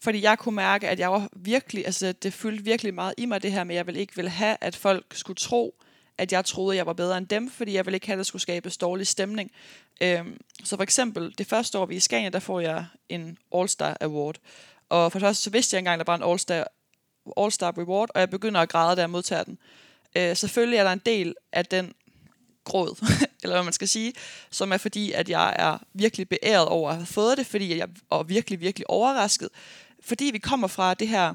fordi 0.00 0.22
jeg 0.22 0.38
kunne 0.38 0.56
mærke, 0.56 0.88
at 0.88 0.98
jeg 0.98 1.12
var 1.12 1.28
virkelig, 1.36 1.86
altså 1.86 2.12
det 2.12 2.32
fyldte 2.32 2.64
virkelig 2.64 2.94
meget 2.94 3.14
i 3.18 3.26
mig 3.26 3.42
det 3.42 3.52
her 3.52 3.64
med, 3.64 3.74
at 3.74 3.76
jeg 3.76 3.86
ville 3.86 4.00
ikke 4.00 4.16
ville 4.16 4.30
have, 4.30 4.56
at 4.60 4.76
folk 4.76 5.04
skulle 5.12 5.36
tro, 5.36 5.74
at 6.18 6.32
jeg 6.32 6.44
troede, 6.44 6.74
at 6.74 6.76
jeg 6.76 6.86
var 6.86 6.92
bedre 6.92 7.18
end 7.18 7.26
dem, 7.26 7.50
fordi 7.50 7.72
jeg 7.74 7.86
ville 7.86 7.96
ikke 7.96 8.06
have, 8.06 8.14
at 8.14 8.18
der 8.18 8.24
skulle 8.24 8.42
skabes 8.42 8.76
dårlig 8.76 9.06
stemning. 9.06 9.50
Øhm, 10.00 10.40
så 10.64 10.76
for 10.76 10.82
eksempel, 10.82 11.34
det 11.38 11.46
første 11.46 11.78
år 11.78 11.86
vi 11.86 11.94
er 11.94 11.96
i 11.96 12.00
Scania, 12.00 12.28
der 12.28 12.38
får 12.38 12.60
jeg 12.60 12.86
en 13.08 13.38
All-Star 13.54 13.96
Award. 14.00 14.36
Og 14.88 15.12
for 15.12 15.18
det 15.18 15.26
første, 15.26 15.42
så 15.42 15.50
vidste 15.50 15.74
jeg 15.74 15.78
engang, 15.78 16.00
at 16.00 16.06
der 16.06 16.12
var 16.12 16.16
en 16.16 16.32
All-Star, 16.32 16.64
All-Star 17.36 17.78
Reward, 17.78 18.10
og 18.14 18.20
jeg 18.20 18.30
begynder 18.30 18.60
at 18.60 18.68
græde, 18.68 18.96
da 18.96 19.00
jeg 19.00 19.10
modtager 19.10 19.44
den. 19.44 19.58
Øh, 20.16 20.36
selvfølgelig 20.36 20.78
er 20.78 20.84
der 20.84 20.92
en 20.92 21.02
del 21.06 21.34
af 21.52 21.66
den 21.66 21.94
gråd, 22.64 23.06
eller 23.42 23.56
hvad 23.56 23.64
man 23.64 23.72
skal 23.72 23.88
sige, 23.88 24.12
som 24.50 24.72
er 24.72 24.76
fordi, 24.76 25.12
at 25.12 25.28
jeg 25.28 25.56
er 25.58 25.78
virkelig 25.92 26.28
beæret 26.28 26.66
over 26.66 26.90
at 26.90 26.96
have 26.96 27.06
fået 27.06 27.38
det, 27.38 27.46
fordi 27.46 27.78
jeg 27.78 27.88
er 28.12 28.22
virkelig, 28.22 28.60
virkelig 28.60 28.90
overrasket 28.90 29.48
fordi 30.00 30.24
vi 30.24 30.38
kommer 30.38 30.66
fra 30.66 30.94
det 30.94 31.08
her 31.08 31.34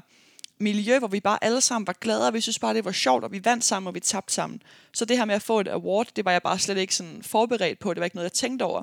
miljø, 0.58 0.98
hvor 0.98 1.08
vi 1.08 1.20
bare 1.20 1.44
alle 1.44 1.60
sammen 1.60 1.86
var 1.86 1.96
glade, 2.00 2.26
og 2.26 2.34
vi 2.34 2.40
synes 2.40 2.58
bare, 2.58 2.74
det 2.74 2.84
var 2.84 2.92
sjovt, 2.92 3.24
og 3.24 3.32
vi 3.32 3.44
vandt 3.44 3.64
sammen, 3.64 3.88
og 3.88 3.94
vi 3.94 4.00
tabte 4.00 4.34
sammen. 4.34 4.62
Så 4.92 5.04
det 5.04 5.16
her 5.16 5.24
med 5.24 5.34
at 5.34 5.42
få 5.42 5.60
et 5.60 5.68
award, 5.68 6.06
det 6.16 6.24
var 6.24 6.32
jeg 6.32 6.42
bare 6.42 6.58
slet 6.58 6.78
ikke 6.78 6.94
sådan 6.94 7.22
forberedt 7.22 7.78
på, 7.78 7.94
det 7.94 8.00
var 8.00 8.04
ikke 8.04 8.16
noget, 8.16 8.30
jeg 8.30 8.32
tænkte 8.32 8.62
over. 8.62 8.82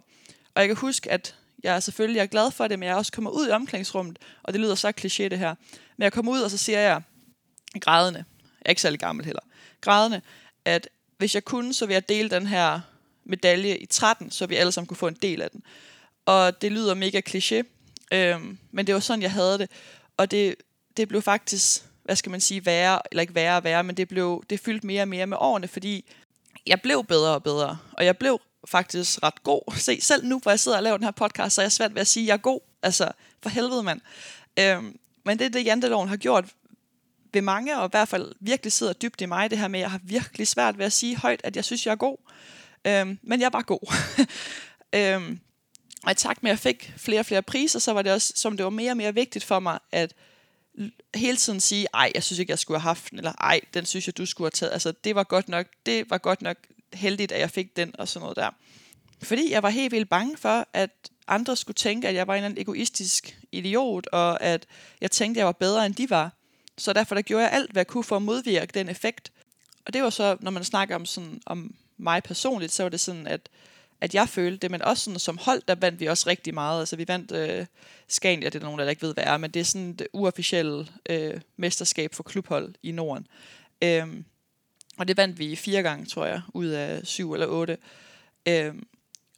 Og 0.56 0.62
jeg 0.62 0.68
kan 0.68 0.78
huske, 0.78 1.12
at 1.12 1.36
jeg 1.64 1.76
er 1.76 1.80
selvfølgelig 1.80 2.20
er 2.20 2.26
glad 2.26 2.52
for 2.52 2.68
det, 2.68 2.80
men 2.80 2.88
jeg 2.88 2.96
også 2.96 3.12
kommer 3.12 3.32
ud 3.32 3.48
i 3.48 3.52
omklædningsrummet, 3.52 4.20
og 4.44 4.54
det 4.54 4.62
lyder 4.62 4.76
så 4.76 4.94
kliché 5.02 5.28
det 5.28 5.40
her. 5.40 5.56
Men 5.98 6.04
jeg 6.04 6.14
kommer 6.14 6.32
ud, 6.32 6.42
og 6.42 6.52
så 6.52 6.58
siger 6.58 6.80
jeg 6.80 7.02
grædende, 7.82 8.20
jeg 8.20 8.66
er 8.66 8.70
ikke 8.70 8.82
særlig 8.82 9.00
gammel 9.00 9.26
heller, 9.26 9.42
grædende, 9.82 10.22
at 10.66 10.90
hvis 11.18 11.36
jeg 11.36 11.46
kunne, 11.46 11.74
så 11.74 11.86
ville 11.86 11.94
jeg 11.94 12.10
dele 12.10 12.30
den 12.30 12.48
her 12.48 12.80
medalje 13.24 13.78
i 13.78 13.86
13, 13.86 14.32
så 14.32 14.46
vi 14.46 14.56
alle 14.56 14.72
sammen 14.72 14.88
kunne 14.88 14.98
få 14.98 15.08
en 15.08 15.18
del 15.22 15.42
af 15.42 15.52
den. 15.52 15.64
Og 16.26 16.62
det 16.62 16.72
lyder 16.72 16.94
mega 16.94 17.22
kliché, 17.30 17.64
Øhm, 18.12 18.58
men 18.72 18.88
det 18.88 18.94
var 18.94 19.00
sådan, 19.00 19.22
jeg 19.22 19.32
havde 19.32 19.58
det. 19.58 19.70
Og 20.18 20.32
det, 20.32 20.56
det 20.98 21.08
blev 21.08 21.22
faktisk, 21.22 21.84
hvad 22.04 22.16
skal 22.16 22.30
man 22.30 22.42
sige, 22.42 22.66
værre, 22.66 23.00
eller 23.12 23.22
ikke 23.22 23.36
værre 23.36 23.58
og 23.58 23.64
værre, 23.64 23.84
men 23.84 23.98
det, 23.98 24.08
blev, 24.08 24.44
det 24.50 24.60
fyldte 24.60 24.88
mere 24.88 25.02
og 25.02 25.08
mere 25.08 25.28
med 25.28 25.38
årene, 25.40 25.68
fordi 25.68 26.06
jeg 26.68 26.82
blev 26.82 27.04
bedre 27.04 27.34
og 27.34 27.44
bedre. 27.44 27.78
Og 27.94 28.06
jeg 28.06 28.18
blev 28.18 28.40
faktisk 28.68 29.24
ret 29.24 29.44
god. 29.44 29.76
Se, 29.78 30.02
selv 30.02 30.26
nu, 30.26 30.40
hvor 30.40 30.52
jeg 30.52 30.60
sidder 30.60 30.78
og 30.78 30.84
laver 30.84 30.98
den 30.98 31.04
her 31.04 31.12
podcast, 31.12 31.56
så 31.56 31.62
er 31.62 31.66
jeg 31.66 31.72
svært 31.72 31.96
ved 31.96 32.02
at 32.02 32.08
sige, 32.08 32.24
at 32.24 32.28
jeg 32.28 32.34
er 32.34 32.38
god. 32.38 32.60
Altså, 32.84 33.12
for 33.42 33.50
helvede, 33.50 33.84
mand. 33.84 34.02
Øhm, 34.60 35.00
men 35.26 35.40
det 35.40 35.46
er 35.46 35.50
det, 35.50 35.66
janteloven 35.66 36.10
har 36.10 36.18
gjort 36.18 36.46
ved 37.34 37.42
mange, 37.42 37.80
og 37.80 37.86
i 37.86 37.90
hvert 37.92 38.08
fald 38.08 38.32
virkelig 38.40 38.72
sidder 38.72 38.94
dybt 38.94 39.22
i 39.22 39.26
mig, 39.26 39.50
det 39.50 39.58
her 39.58 39.68
med, 39.68 39.80
at 39.80 39.84
jeg 39.84 39.92
har 39.92 40.00
virkelig 40.04 40.48
svært 40.48 40.78
ved 40.78 40.86
at 40.86 40.94
sige 40.94 41.18
højt, 41.18 41.42
at 41.44 41.56
jeg 41.56 41.66
synes, 41.66 41.86
jeg 41.86 41.92
er 41.92 41.96
god. 41.96 42.18
Øhm, 42.88 43.20
men 43.24 43.40
jeg 43.40 43.46
er 43.46 43.50
bare 43.50 43.64
god. 43.64 43.94
øhm, 45.00 45.40
og 46.06 46.12
i 46.12 46.16
takt 46.16 46.44
med, 46.44 46.52
at 46.52 46.54
jeg 46.54 46.60
fik 46.60 46.94
flere 46.98 47.20
og 47.20 47.26
flere 47.26 47.42
priser, 47.42 47.80
så 47.80 47.94
var 47.94 48.02
det 48.02 48.12
også, 48.12 48.34
som 48.36 48.58
det 48.58 48.64
var 48.64 48.70
mere 48.70 48.92
og 48.92 48.98
mere 48.98 49.14
vigtigt 49.14 49.46
for 49.46 49.60
mig, 49.60 49.80
at 49.92 50.14
hele 51.16 51.38
tiden 51.38 51.60
sige, 51.60 51.88
ej, 51.94 52.12
jeg 52.16 52.24
synes 52.24 52.40
ikke, 52.40 52.52
jeg 52.52 52.60
skulle 52.60 52.80
have 52.80 52.90
haft 52.90 53.10
den, 53.10 53.18
eller 53.18 53.32
ej, 53.32 53.62
den 53.74 53.86
synes 53.86 54.08
jeg, 54.08 54.18
du 54.18 54.26
skulle 54.26 54.46
have 54.46 54.52
taget. 54.52 54.74
Altså, 54.74 54.92
det 54.92 55.16
var 55.16 55.24
godt 55.24 55.50
nok, 55.50 55.68
det 55.86 56.10
var 56.10 56.18
godt 56.18 56.42
nok 56.42 56.58
heldigt, 56.94 57.32
at 57.32 57.40
jeg 57.40 57.50
fik 57.50 57.76
den, 57.76 57.96
og 58.00 58.08
sådan 58.08 58.24
noget 58.24 58.36
der. 58.36 58.50
Fordi 59.24 59.52
jeg 59.52 59.64
var 59.64 59.70
helt 59.70 59.92
vildt 59.92 60.10
bange 60.10 60.38
for, 60.38 60.68
at 60.74 60.90
andre 61.28 61.56
skulle 61.56 61.76
tænke, 61.76 62.08
at 62.08 62.16
jeg 62.16 62.28
var 62.28 62.34
en 62.34 62.38
eller 62.38 62.50
anden 62.50 62.62
egoistisk 62.62 63.40
idiot, 63.52 64.08
og 64.08 64.44
at 64.44 64.66
jeg 65.02 65.12
tænkte, 65.12 65.38
at 65.38 65.40
jeg 65.40 65.46
var 65.46 65.52
bedre, 65.52 65.86
end 65.86 65.96
de 65.96 66.10
var. 66.10 66.32
Så 66.78 66.94
derfor 66.94 67.16
der 67.16 67.22
gjorde 67.22 67.44
jeg 67.44 67.54
alt, 67.54 67.72
hvad 67.72 67.80
jeg 67.80 67.88
kunne 67.88 68.04
for 68.04 68.16
at 68.16 68.22
modvirke 68.22 68.72
den 68.74 68.90
effekt. 68.90 69.32
Og 69.86 69.94
det 69.94 70.04
var 70.04 70.10
så, 70.10 70.38
når 70.40 70.52
man 70.52 70.64
snakker 70.64 70.96
om, 70.96 71.06
sådan, 71.06 71.42
om 71.46 71.76
mig 71.98 72.24
personligt, 72.24 72.72
så 72.72 72.84
var 72.84 72.90
det 72.90 73.00
sådan, 73.00 73.28
at 73.28 73.50
at 74.02 74.16
jeg 74.16 74.30
følte 74.30 74.58
det, 74.58 74.72
men 74.72 74.82
også 74.82 75.04
sådan, 75.04 75.20
som 75.20 75.38
hold, 75.38 75.62
der 75.68 75.76
vandt 75.76 76.00
vi 76.00 76.06
også 76.06 76.30
rigtig 76.30 76.54
meget. 76.54 76.80
Altså 76.80 76.96
vi 76.96 77.08
vandt 77.08 77.32
øh, 77.32 77.66
Scania, 78.08 78.50
det 78.50 78.56
er 78.56 78.66
nogen, 78.66 78.80
der 78.80 78.90
ikke 78.90 79.02
ved, 79.02 79.14
hvad 79.14 79.24
er, 79.24 79.38
men 79.38 79.52
det 79.52 79.60
er 79.60 79.64
sådan 79.64 79.90
et 79.90 80.08
uofficielle 80.14 80.88
øh, 81.10 81.42
mesterskab 81.58 82.14
for 82.14 82.24
klubhold 82.24 82.76
i 82.84 82.92
Norden. 82.92 83.28
Øhm, 83.84 84.26
og 84.98 85.08
det 85.08 85.18
vandt 85.18 85.40
vi 85.40 85.56
fire 85.56 85.82
gange, 85.82 86.06
tror 86.06 86.26
jeg, 86.26 86.42
ud 86.54 86.66
af 86.66 87.02
syv 87.04 87.34
eller 87.34 87.48
otte. 87.48 87.78
Øhm, 88.46 88.88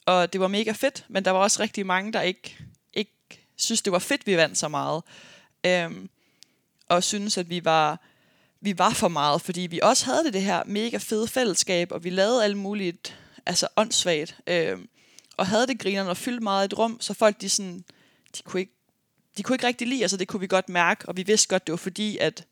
og 0.05 0.33
det 0.33 0.41
var 0.41 0.47
mega 0.47 0.71
fedt, 0.71 1.05
men 1.07 1.25
der 1.25 1.31
var 1.31 1.39
også 1.39 1.61
rigtig 1.61 1.85
mange, 1.85 2.13
der 2.13 2.21
ikke, 2.21 2.57
ikke 2.93 3.11
synes, 3.55 3.81
det 3.81 3.93
var 3.93 3.99
fedt, 3.99 4.27
vi 4.27 4.37
vandt 4.37 4.57
så 4.57 4.67
meget. 4.67 5.03
Øhm, 5.65 6.09
og 6.89 7.03
synes, 7.03 7.37
at 7.37 7.49
vi 7.49 7.65
var, 7.65 7.99
vi 8.61 8.77
var 8.77 8.89
for 8.89 9.07
meget, 9.07 9.41
fordi 9.41 9.61
vi 9.61 9.79
også 9.83 10.05
havde 10.05 10.23
det, 10.23 10.33
det 10.33 10.41
her 10.41 10.63
mega 10.65 10.97
fede 10.97 11.27
fællesskab, 11.27 11.91
og 11.91 12.03
vi 12.03 12.09
lavede 12.09 12.43
alt 12.43 12.57
muligt 12.57 13.17
altså 13.45 13.67
åndssvagt. 13.75 14.35
Øh, 14.47 14.77
og 15.37 15.47
havde 15.47 15.67
det 15.67 15.79
grinerne 15.79 16.09
og 16.09 16.17
fyldte 16.17 16.43
meget 16.43 16.65
et 16.65 16.77
rum, 16.77 16.97
så 17.01 17.13
folk 17.13 17.41
de 17.41 17.49
sådan, 17.49 17.83
de 18.37 18.43
kunne 18.43 18.59
ikke, 18.59 18.73
de 19.37 19.43
kunne 19.43 19.55
ikke 19.55 19.67
rigtig 19.67 19.87
lide, 19.87 20.01
altså 20.01 20.17
det 20.17 20.27
kunne 20.27 20.39
vi 20.39 20.47
godt 20.47 20.69
mærke, 20.69 21.05
og 21.09 21.17
vi 21.17 21.23
vidste 21.23 21.47
godt, 21.47 21.67
det 21.67 21.73
var 21.73 21.77
fordi, 21.77 22.17
at, 22.17 22.45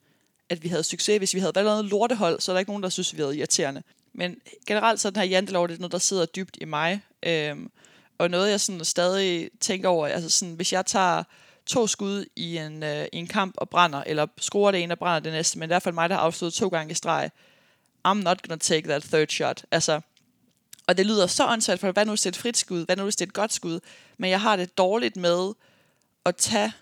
at 0.49 0.63
vi 0.63 0.67
havde 0.67 0.83
succes. 0.83 1.17
Hvis 1.17 1.33
vi 1.33 1.39
havde 1.39 1.55
valgt 1.55 1.65
noget 1.65 1.85
lortehold, 1.85 2.39
så 2.39 2.51
er 2.51 2.53
der 2.53 2.59
ikke 2.59 2.71
nogen, 2.71 2.83
der 2.83 2.89
synes, 2.89 3.17
vi 3.17 3.21
havde 3.21 3.37
irriterende. 3.37 3.83
Men 4.13 4.35
generelt 4.67 4.99
så 4.99 5.07
er 5.07 5.09
den 5.09 5.21
her 5.21 5.27
jantelov, 5.27 5.67
det 5.67 5.73
er 5.73 5.79
noget, 5.79 5.91
der 5.91 5.97
sidder 5.97 6.25
dybt 6.25 6.57
i 6.61 6.65
mig. 6.65 7.01
Øhm, 7.23 7.71
og 8.17 8.29
noget, 8.29 8.51
jeg 8.51 8.59
sådan 8.59 8.85
stadig 8.85 9.49
tænker 9.59 9.89
over, 9.89 10.07
altså 10.07 10.29
sådan, 10.29 10.55
hvis 10.55 10.73
jeg 10.73 10.85
tager 10.85 11.23
to 11.65 11.87
skud 11.87 12.25
i 12.35 12.57
en, 12.57 12.83
øh, 12.83 13.05
i 13.13 13.17
en 13.17 13.27
kamp 13.27 13.55
og 13.57 13.69
brænder, 13.69 14.03
eller 14.05 14.27
scorer 14.39 14.71
det 14.71 14.83
ene 14.83 14.93
og 14.93 14.99
brænder 14.99 15.19
det 15.19 15.33
næste, 15.33 15.59
men 15.59 15.65
i 15.65 15.67
hvert 15.67 15.83
fald 15.83 15.95
mig, 15.95 16.09
der 16.09 16.15
har 16.15 16.21
afsluttet 16.21 16.59
to 16.59 16.67
gange 16.67 16.91
i 16.91 16.95
streg. 16.95 17.29
I'm 18.07 18.13
not 18.13 18.41
gonna 18.41 18.59
take 18.59 18.87
that 18.87 19.03
third 19.03 19.27
shot. 19.29 19.65
Altså, 19.71 20.01
og 20.91 20.97
det 20.97 21.05
lyder 21.05 21.27
så 21.27 21.47
åndssvagt, 21.47 21.79
for 21.79 21.91
hvad 21.91 22.05
nu 22.05 22.11
hvis 22.11 22.21
det 22.21 22.25
er 22.25 22.31
et 22.31 22.37
frit 22.37 22.57
skud, 22.57 22.85
hvad 22.85 22.95
nu 22.95 23.03
hvis 23.03 23.15
det 23.15 23.25
er 23.25 23.29
et 23.29 23.33
godt 23.33 23.53
skud, 23.53 23.79
men 24.17 24.29
jeg 24.29 24.41
har 24.41 24.55
det 24.55 24.77
dårligt 24.77 25.15
med 25.15 25.53
at 26.25 26.35
tage 26.35 26.73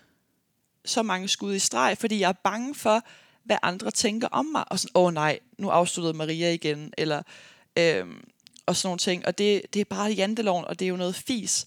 så 0.84 1.02
mange 1.02 1.28
skud 1.28 1.54
i 1.54 1.58
streg, 1.58 1.98
fordi 1.98 2.20
jeg 2.20 2.28
er 2.28 2.32
bange 2.44 2.74
for, 2.74 3.04
hvad 3.44 3.56
andre 3.62 3.90
tænker 3.90 4.28
om 4.28 4.46
mig, 4.46 4.64
og 4.72 4.78
sådan, 4.78 4.90
åh 4.94 5.04
oh, 5.04 5.14
nej, 5.14 5.38
nu 5.58 5.68
afsluttede 5.68 6.16
Maria 6.16 6.52
igen, 6.52 6.92
eller 6.98 7.22
øhm, 7.76 8.28
og 8.66 8.76
sådan 8.76 8.88
nogle 8.88 8.98
ting, 8.98 9.26
og 9.26 9.38
det, 9.38 9.62
det 9.74 9.80
er 9.80 9.84
bare 9.84 10.10
janteloven, 10.10 10.64
og 10.64 10.78
det 10.78 10.84
er 10.84 10.88
jo 10.88 10.96
noget 10.96 11.14
fis, 11.14 11.66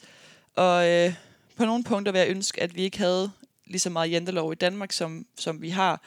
og 0.55 0.89
øh, 0.89 1.13
på 1.55 1.65
nogle 1.65 1.83
punkter 1.83 2.11
vil 2.11 2.19
jeg 2.19 2.29
ønske, 2.29 2.61
at 2.61 2.75
vi 2.75 2.81
ikke 2.81 2.97
havde 2.97 3.31
lige 3.65 3.79
så 3.79 3.89
meget 3.89 4.11
jantelov 4.11 4.51
i 4.51 4.55
Danmark, 4.55 4.91
som, 4.91 5.25
som 5.37 5.61
vi 5.61 5.69
har, 5.69 6.01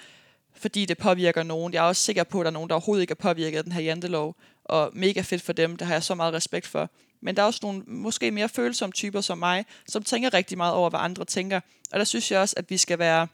fordi 0.54 0.84
det 0.84 0.98
påvirker 0.98 1.42
nogen. 1.42 1.74
Jeg 1.74 1.84
er 1.84 1.88
også 1.88 2.02
sikker 2.02 2.24
på, 2.24 2.40
at 2.40 2.44
der 2.44 2.50
er 2.50 2.54
nogen, 2.54 2.68
der 2.68 2.74
overhovedet 2.74 3.02
ikke 3.02 3.12
er 3.12 3.14
påvirket 3.14 3.58
af 3.58 3.64
den 3.64 3.72
her 3.72 3.80
jantelov, 3.80 4.36
og 4.68 4.90
mega 4.94 5.20
fedt 5.20 5.42
for 5.42 5.52
dem, 5.52 5.76
det 5.76 5.86
har 5.86 5.94
jeg 5.94 6.02
så 6.02 6.14
meget 6.14 6.34
respekt 6.34 6.66
for. 6.66 6.90
Men 7.20 7.36
der 7.36 7.42
er 7.42 7.46
også 7.46 7.60
nogle 7.62 7.82
måske 7.86 8.30
mere 8.30 8.48
følsomme 8.48 8.92
typer 8.92 9.20
som 9.20 9.38
mig, 9.38 9.64
som 9.88 10.02
tænker 10.02 10.34
rigtig 10.34 10.58
meget 10.58 10.74
over, 10.74 10.90
hvad 10.90 11.00
andre 11.00 11.24
tænker. 11.24 11.60
Og 11.92 11.98
der 11.98 12.04
synes 12.04 12.30
jeg 12.30 12.40
også, 12.40 12.54
at 12.56 12.70
vi 12.70 12.76
skal 12.76 12.98
være 12.98 13.28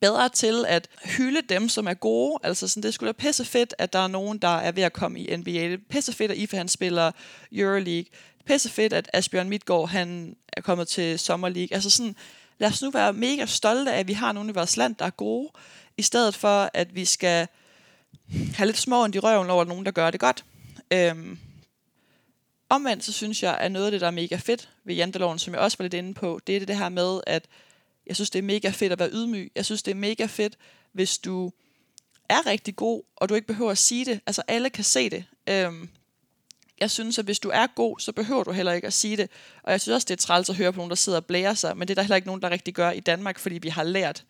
bedre 0.00 0.28
til 0.28 0.64
at 0.68 0.88
hylde 1.04 1.42
dem, 1.42 1.68
som 1.68 1.86
er 1.86 1.94
gode. 1.94 2.38
Altså 2.42 2.68
sådan, 2.68 2.82
det 2.82 2.94
skulle 2.94 3.12
da 3.12 3.16
pisse 3.18 3.44
fedt, 3.44 3.74
at 3.78 3.92
der 3.92 3.98
er 3.98 4.06
nogen, 4.06 4.38
der 4.38 4.48
er 4.48 4.72
ved 4.72 4.82
at 4.82 4.92
komme 4.92 5.20
i 5.20 5.36
NBA. 5.36 5.50
Det 5.50 5.72
er 5.72 5.78
pisse 5.90 6.12
fedt, 6.12 6.30
at 6.30 6.36
Ife 6.36 6.56
han 6.56 6.68
spiller 6.68 7.12
Euroleague. 7.52 8.04
Pisse 8.46 8.70
fedt, 8.70 8.92
at 8.92 9.10
Asbjørn 9.12 9.48
Midtgaard 9.48 9.88
han 9.88 10.36
er 10.52 10.60
kommet 10.60 10.88
til 10.88 11.18
Summer 11.18 11.48
League. 11.48 11.74
Altså 11.74 11.90
sådan, 11.90 12.16
lad 12.58 12.68
os 12.68 12.82
nu 12.82 12.90
være 12.90 13.12
mega 13.12 13.46
stolte 13.46 13.92
af, 13.92 13.98
at 13.98 14.08
vi 14.08 14.12
har 14.12 14.32
nogle 14.32 14.50
i 14.50 14.54
vores 14.54 14.76
land, 14.76 14.94
der 14.94 15.04
er 15.04 15.10
gode, 15.10 15.50
i 15.96 16.02
stedet 16.02 16.34
for, 16.34 16.70
at 16.74 16.94
vi 16.94 17.04
skal 17.04 17.48
have 18.54 18.66
lidt 18.66 18.78
små 18.78 19.06
i 19.06 19.18
røven 19.18 19.50
over 19.50 19.64
nogen, 19.64 19.84
der 19.84 19.90
gør 19.90 20.10
det 20.10 20.20
godt. 20.20 20.44
Øhm, 20.90 21.38
omvendt 22.68 23.04
så 23.04 23.12
synes 23.12 23.42
jeg, 23.42 23.58
at 23.58 23.72
noget 23.72 23.86
af 23.86 23.90
det, 23.92 24.00
der 24.00 24.06
er 24.06 24.10
mega 24.10 24.36
fedt 24.36 24.68
ved 24.84 24.94
janteloven, 24.94 25.38
som 25.38 25.54
jeg 25.54 25.60
også 25.60 25.78
var 25.78 25.82
lidt 25.82 25.94
inde 25.94 26.14
på, 26.14 26.40
det 26.46 26.56
er 26.56 26.66
det, 26.66 26.76
her 26.76 26.88
med, 26.88 27.20
at 27.26 27.46
jeg 28.06 28.16
synes, 28.16 28.30
det 28.30 28.38
er 28.38 28.42
mega 28.42 28.70
fedt 28.70 28.92
at 28.92 28.98
være 28.98 29.10
ydmyg. 29.12 29.52
Jeg 29.54 29.64
synes, 29.64 29.82
det 29.82 29.90
er 29.90 29.94
mega 29.94 30.26
fedt, 30.26 30.58
hvis 30.92 31.18
du 31.18 31.52
er 32.28 32.46
rigtig 32.46 32.76
god, 32.76 33.02
og 33.16 33.28
du 33.28 33.34
ikke 33.34 33.46
behøver 33.46 33.70
at 33.70 33.78
sige 33.78 34.04
det. 34.04 34.20
Altså, 34.26 34.42
alle 34.48 34.70
kan 34.70 34.84
se 34.84 35.10
det. 35.10 35.24
Øhm, 35.48 35.88
jeg 36.80 36.90
synes, 36.90 37.18
at 37.18 37.24
hvis 37.24 37.38
du 37.38 37.50
er 37.54 37.66
god, 37.66 37.98
så 37.98 38.12
behøver 38.12 38.44
du 38.44 38.52
heller 38.52 38.72
ikke 38.72 38.86
at 38.86 38.92
sige 38.92 39.16
det. 39.16 39.30
Og 39.62 39.72
jeg 39.72 39.80
synes 39.80 39.94
også, 39.94 40.04
det 40.04 40.14
er 40.14 40.26
træls 40.26 40.50
at 40.50 40.56
høre 40.56 40.72
på 40.72 40.76
nogen, 40.76 40.90
der 40.90 40.96
sidder 40.96 41.18
og 41.18 41.26
blærer 41.26 41.54
sig, 41.54 41.76
men 41.76 41.88
det 41.88 41.92
er 41.92 41.94
der 41.94 42.02
heller 42.02 42.16
ikke 42.16 42.28
nogen, 42.28 42.42
der 42.42 42.50
rigtig 42.50 42.74
gør 42.74 42.90
i 42.90 43.00
Danmark, 43.00 43.38
fordi 43.38 43.58
vi 43.58 43.68
har 43.68 43.82
lært, 43.82 44.24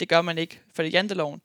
det 0.00 0.08
gør 0.08 0.22
man 0.22 0.38
ikke, 0.38 0.60
for 0.74 0.82
det 0.82 0.88
er 0.88 0.92
janteloven. 0.92 1.40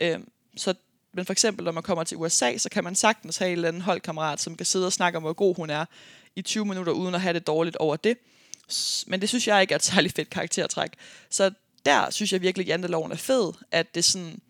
Øhm, 0.00 0.28
så 0.56 0.74
men 1.14 1.24
for 1.24 1.32
eksempel, 1.32 1.64
når 1.64 1.72
man 1.72 1.82
kommer 1.82 2.04
til 2.04 2.16
USA, 2.16 2.58
så 2.58 2.68
kan 2.68 2.84
man 2.84 2.94
sagtens 2.94 3.36
have 3.36 3.48
en 3.48 3.52
eller 3.52 3.68
anden 3.68 3.82
holdkammerat, 3.82 4.40
som 4.40 4.56
kan 4.56 4.66
sidde 4.66 4.86
og 4.86 4.92
snakke 4.92 5.16
om, 5.16 5.22
hvor 5.22 5.32
god 5.32 5.56
hun 5.56 5.70
er 5.70 5.84
i 6.36 6.42
20 6.42 6.64
minutter, 6.64 6.92
uden 6.92 7.14
at 7.14 7.20
have 7.20 7.32
det 7.32 7.46
dårligt 7.46 7.76
over 7.76 7.96
det. 7.96 8.18
Men 9.06 9.20
det 9.20 9.28
synes 9.28 9.48
jeg 9.48 9.62
ikke 9.62 9.72
er 9.72 9.76
et 9.76 9.84
særligt 9.84 10.14
fedt 10.14 10.30
karaktertræk. 10.30 10.90
Så 11.30 11.50
der 11.86 12.10
synes 12.10 12.32
jeg 12.32 12.40
virkelig, 12.40 12.64
at 12.64 12.68
janteloven 12.68 13.12
er 13.12 13.16
fed, 13.16 13.52
at 13.70 13.94
det 13.94 14.04
sådan, 14.04 14.40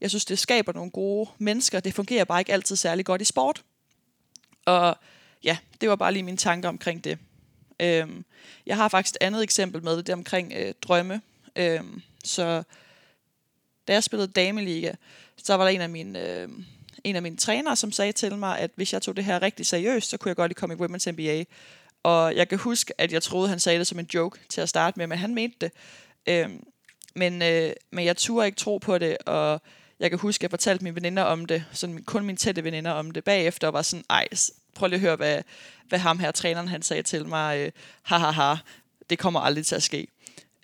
jeg 0.00 0.10
synes, 0.10 0.24
det 0.24 0.38
skaber 0.38 0.72
nogle 0.72 0.90
gode 0.90 1.30
mennesker. 1.38 1.80
Det 1.80 1.94
fungerer 1.94 2.24
bare 2.24 2.40
ikke 2.40 2.52
altid 2.52 2.76
særlig 2.76 3.04
godt 3.04 3.20
i 3.20 3.24
sport. 3.24 3.62
Og 4.64 4.96
ja, 5.44 5.58
det 5.80 5.88
var 5.88 5.96
bare 5.96 6.12
lige 6.12 6.22
mine 6.22 6.36
tanker 6.36 6.68
omkring 6.68 7.04
det. 7.04 7.18
Øhm, 7.80 8.24
jeg 8.66 8.76
har 8.76 8.88
faktisk 8.88 9.14
et 9.14 9.26
andet 9.26 9.42
eksempel 9.42 9.82
med 9.82 9.96
det, 9.96 10.06
det 10.06 10.12
omkring 10.12 10.52
øh, 10.56 10.74
drømme. 10.82 11.20
Øhm, 11.56 12.02
så 12.24 12.62
da 13.88 13.92
jeg 13.92 14.04
spillede 14.04 14.32
dameliga, 14.32 14.92
så 15.36 15.54
var 15.54 15.64
der 15.64 15.70
en 15.70 15.80
af 15.80 15.90
mine, 15.90 16.28
øh, 16.28 16.48
en 17.04 17.16
af 17.16 17.22
mine 17.22 17.36
trænere, 17.36 17.76
som 17.76 17.92
sagde 17.92 18.12
til 18.12 18.36
mig, 18.36 18.58
at 18.58 18.70
hvis 18.74 18.92
jeg 18.92 19.02
tog 19.02 19.16
det 19.16 19.24
her 19.24 19.42
rigtig 19.42 19.66
seriøst, 19.66 20.10
så 20.10 20.16
kunne 20.16 20.28
jeg 20.28 20.36
godt 20.36 20.48
lige 20.48 20.54
komme 20.54 20.74
i 20.74 20.78
Women's 20.78 21.10
NBA. 21.10 21.44
Og 22.02 22.36
jeg 22.36 22.48
kan 22.48 22.58
huske, 22.58 22.94
at 22.98 23.12
jeg 23.12 23.22
troede, 23.22 23.48
han 23.48 23.60
sagde 23.60 23.78
det 23.78 23.86
som 23.86 23.98
en 23.98 24.08
joke 24.14 24.38
til 24.48 24.60
at 24.60 24.68
starte 24.68 24.98
med, 24.98 25.06
men 25.06 25.18
han 25.18 25.34
mente 25.34 25.56
det. 25.60 25.72
Øh, 26.26 26.50
men, 27.14 27.42
øh, 27.42 27.72
men 27.90 28.04
jeg 28.04 28.16
turde 28.16 28.46
ikke 28.46 28.56
tro 28.56 28.78
på 28.78 28.98
det, 28.98 29.16
og 29.26 29.60
jeg 30.00 30.10
kan 30.10 30.18
huske, 30.18 30.40
at 30.40 30.42
jeg 30.42 30.50
fortalte 30.50 30.84
mine 30.84 30.96
veninder 30.96 31.22
om 31.22 31.46
det, 31.46 31.64
sådan 31.72 32.02
kun 32.02 32.24
mine 32.24 32.38
tætte 32.38 32.64
veninder 32.64 32.90
om 32.90 33.10
det 33.10 33.24
bagefter, 33.24 33.66
og 33.66 33.72
var 33.72 33.82
sådan, 33.82 34.04
ej, 34.10 34.28
prøv 34.74 34.88
lige 34.88 34.96
at 34.96 35.00
høre, 35.00 35.16
hvad, 35.16 35.42
hvad 35.88 35.98
ham 35.98 36.18
her, 36.18 36.30
træneren, 36.30 36.68
han 36.68 36.82
sagde 36.82 37.02
til 37.02 37.26
mig, 37.26 37.58
øh, 37.58 37.72
ha, 38.02 38.18
ha, 38.18 38.30
ha, 38.30 38.54
det 39.10 39.18
kommer 39.18 39.40
aldrig 39.40 39.66
til 39.66 39.74
at 39.74 39.82
ske. 39.82 40.06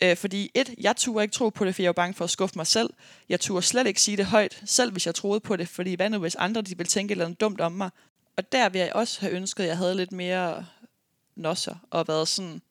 Øh, 0.02 0.16
fordi 0.16 0.50
et, 0.54 0.74
jeg 0.80 0.96
turde 0.96 1.22
ikke 1.22 1.32
tro 1.32 1.48
på 1.48 1.64
det, 1.64 1.74
for 1.74 1.82
jeg 1.82 1.88
var 1.88 1.92
bange 1.92 2.14
for 2.14 2.24
at 2.24 2.30
skuffe 2.30 2.58
mig 2.58 2.66
selv. 2.66 2.90
Jeg 3.28 3.40
turde 3.40 3.66
slet 3.66 3.86
ikke 3.86 4.00
sige 4.00 4.16
det 4.16 4.26
højt, 4.26 4.62
selv 4.66 4.92
hvis 4.92 5.06
jeg 5.06 5.14
troede 5.14 5.40
på 5.40 5.56
det, 5.56 5.68
fordi 5.68 5.94
hvad 5.94 6.10
nu 6.10 6.18
hvis 6.18 6.34
andre 6.34 6.62
de 6.62 6.76
ville 6.76 6.88
tænke 6.88 7.14
noget 7.14 7.40
dumt 7.40 7.60
om 7.60 7.72
mig. 7.72 7.90
Og 8.36 8.52
der 8.52 8.68
vil 8.68 8.78
jeg 8.78 8.92
også 8.92 9.20
have 9.20 9.32
ønsket, 9.32 9.64
at 9.64 9.68
jeg 9.68 9.76
havde 9.76 9.94
lidt 9.94 10.12
mere 10.12 10.66
nosser 11.36 11.76
og 11.90 12.08
været 12.08 12.28
sådan, 12.28 12.62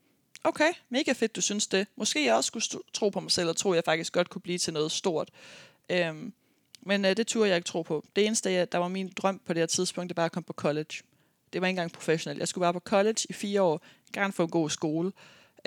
okay, 0.44 0.72
mega 0.90 1.12
fedt, 1.12 1.36
du 1.36 1.42
synes 1.42 1.68
det. 1.68 1.88
Måske 1.96 2.26
jeg 2.26 2.36
også 2.36 2.48
skulle 2.48 2.66
tro 2.94 3.10
på 3.10 3.20
mig 3.20 3.32
selv, 3.32 3.50
og 3.50 3.58
tro, 3.58 3.72
at 3.72 3.76
jeg 3.76 3.84
faktisk 3.86 4.14
godt 4.14 4.30
kunne 4.30 4.42
blive 4.42 4.58
til 4.58 4.74
noget 4.74 4.92
stort. 4.92 5.30
Øhm, 5.90 6.34
men 6.82 7.06
øh, 7.06 7.18
det 7.18 7.28
turde 7.28 7.50
jeg 7.50 7.56
ikke 7.56 7.68
tro 7.68 7.82
på. 7.82 8.06
Det 8.16 8.26
eneste, 8.26 8.66
der 8.66 8.78
var 8.78 8.88
min 8.88 9.12
drøm 9.18 9.42
på 9.46 9.54
det 9.54 9.62
her 9.62 9.68
tidspunkt, 9.68 10.10
det 10.10 10.18
var 10.18 10.26
at 10.26 10.32
komme 10.32 10.46
på 10.46 10.54
college. 10.54 11.04
Det 11.54 11.62
var 11.62 11.68
ikke 11.68 11.70
engang 11.70 11.92
professionelt. 11.92 12.40
Jeg 12.40 12.48
skulle 12.48 12.64
bare 12.64 12.74
på 12.74 12.80
college 12.80 13.28
i 13.30 13.34
fire 13.34 13.62
år, 13.62 13.82
gerne 14.14 14.34
få 14.34 14.44
en 14.44 14.50
god 14.50 14.70
skole. 14.70 15.12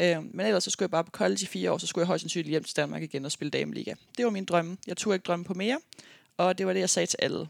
Øh, 0.01 0.35
men 0.35 0.47
ellers 0.47 0.65
så 0.65 0.71
skulle 0.71 0.85
jeg 0.85 0.91
bare 0.91 1.05
på 1.05 1.11
college 1.11 1.43
i 1.43 1.47
fire 1.47 1.73
år, 1.73 1.79
så 1.79 1.87
skulle 1.87 2.03
jeg 2.03 2.07
højst 2.07 2.23
sandsynligt 2.23 2.51
hjem 2.51 2.65
til 2.65 2.77
Danmark 2.77 3.03
igen 3.03 3.25
og 3.25 3.33
spille 3.33 3.51
dameliga. 3.51 3.95
Det 4.17 4.25
var 4.25 4.31
min 4.31 4.45
drømme. 4.45 4.77
Jeg 4.87 4.97
turde 4.97 5.15
ikke 5.15 5.25
drømme 5.25 5.45
på 5.45 5.55
mere, 5.55 5.81
og 6.37 6.59
det 6.59 6.67
var 6.67 6.73
det, 6.73 6.81
jeg 6.81 6.91
sagde 6.91 7.07
til 7.07 7.19
alle. 7.23 7.49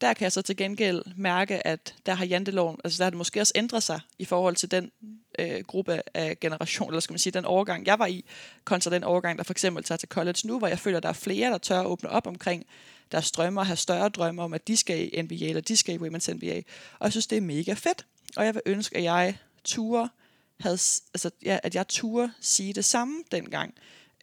Der 0.00 0.14
kan 0.14 0.24
jeg 0.24 0.32
så 0.32 0.42
til 0.42 0.56
gengæld 0.56 1.02
mærke, 1.16 1.66
at 1.66 1.94
der 2.06 2.14
har 2.14 2.24
janteloven, 2.24 2.76
altså 2.84 2.98
der 2.98 3.04
har 3.04 3.10
det 3.10 3.18
måske 3.18 3.40
også 3.40 3.52
ændret 3.56 3.82
sig 3.82 4.00
i 4.18 4.24
forhold 4.24 4.56
til 4.56 4.70
den 4.70 4.92
øh, 5.38 5.60
gruppe 5.60 6.02
af 6.14 6.40
generation, 6.40 6.88
eller 6.88 7.00
skal 7.00 7.12
man 7.12 7.18
sige, 7.18 7.32
den 7.32 7.44
overgang, 7.44 7.86
jeg 7.86 7.98
var 7.98 8.06
i, 8.06 8.24
kontra 8.64 8.90
den 8.90 9.04
overgang, 9.04 9.38
der 9.38 9.44
for 9.44 9.52
eksempel 9.52 9.84
tager 9.84 9.96
til 9.96 10.08
college 10.08 10.38
nu, 10.44 10.58
hvor 10.58 10.68
jeg 10.68 10.78
føler, 10.78 10.96
at 10.96 11.02
der 11.02 11.08
er 11.08 11.12
flere, 11.12 11.50
der 11.50 11.58
tør 11.58 11.80
at 11.80 11.86
åbne 11.86 12.10
op 12.10 12.26
omkring 12.26 12.66
deres 13.12 13.30
drømme 13.30 13.60
og 13.60 13.66
have 13.66 13.76
større 13.76 14.08
drømme 14.08 14.42
om, 14.42 14.54
at 14.54 14.68
de 14.68 14.76
skal 14.76 15.00
i 15.00 15.22
NBA, 15.22 15.34
eller 15.34 15.60
de 15.60 15.76
skal 15.76 15.94
i 15.94 15.98
Women's 15.98 16.32
NBA. 16.32 16.62
Og 16.98 17.04
jeg 17.04 17.12
synes, 17.12 17.26
det 17.26 17.38
er 17.38 17.42
mega 17.42 17.72
fedt. 17.72 18.06
Og 18.36 18.44
jeg 18.44 18.54
vil 18.54 18.62
ønske, 18.66 18.96
at 18.96 19.02
jeg 19.02 19.36
turer 19.64 20.08
havde, 20.60 20.78
altså, 21.14 21.30
ja, 21.44 21.58
at 21.62 21.74
jeg 21.74 21.88
turde 21.88 22.32
sige 22.40 22.72
det 22.72 22.84
samme 22.84 23.14
dengang. 23.32 23.74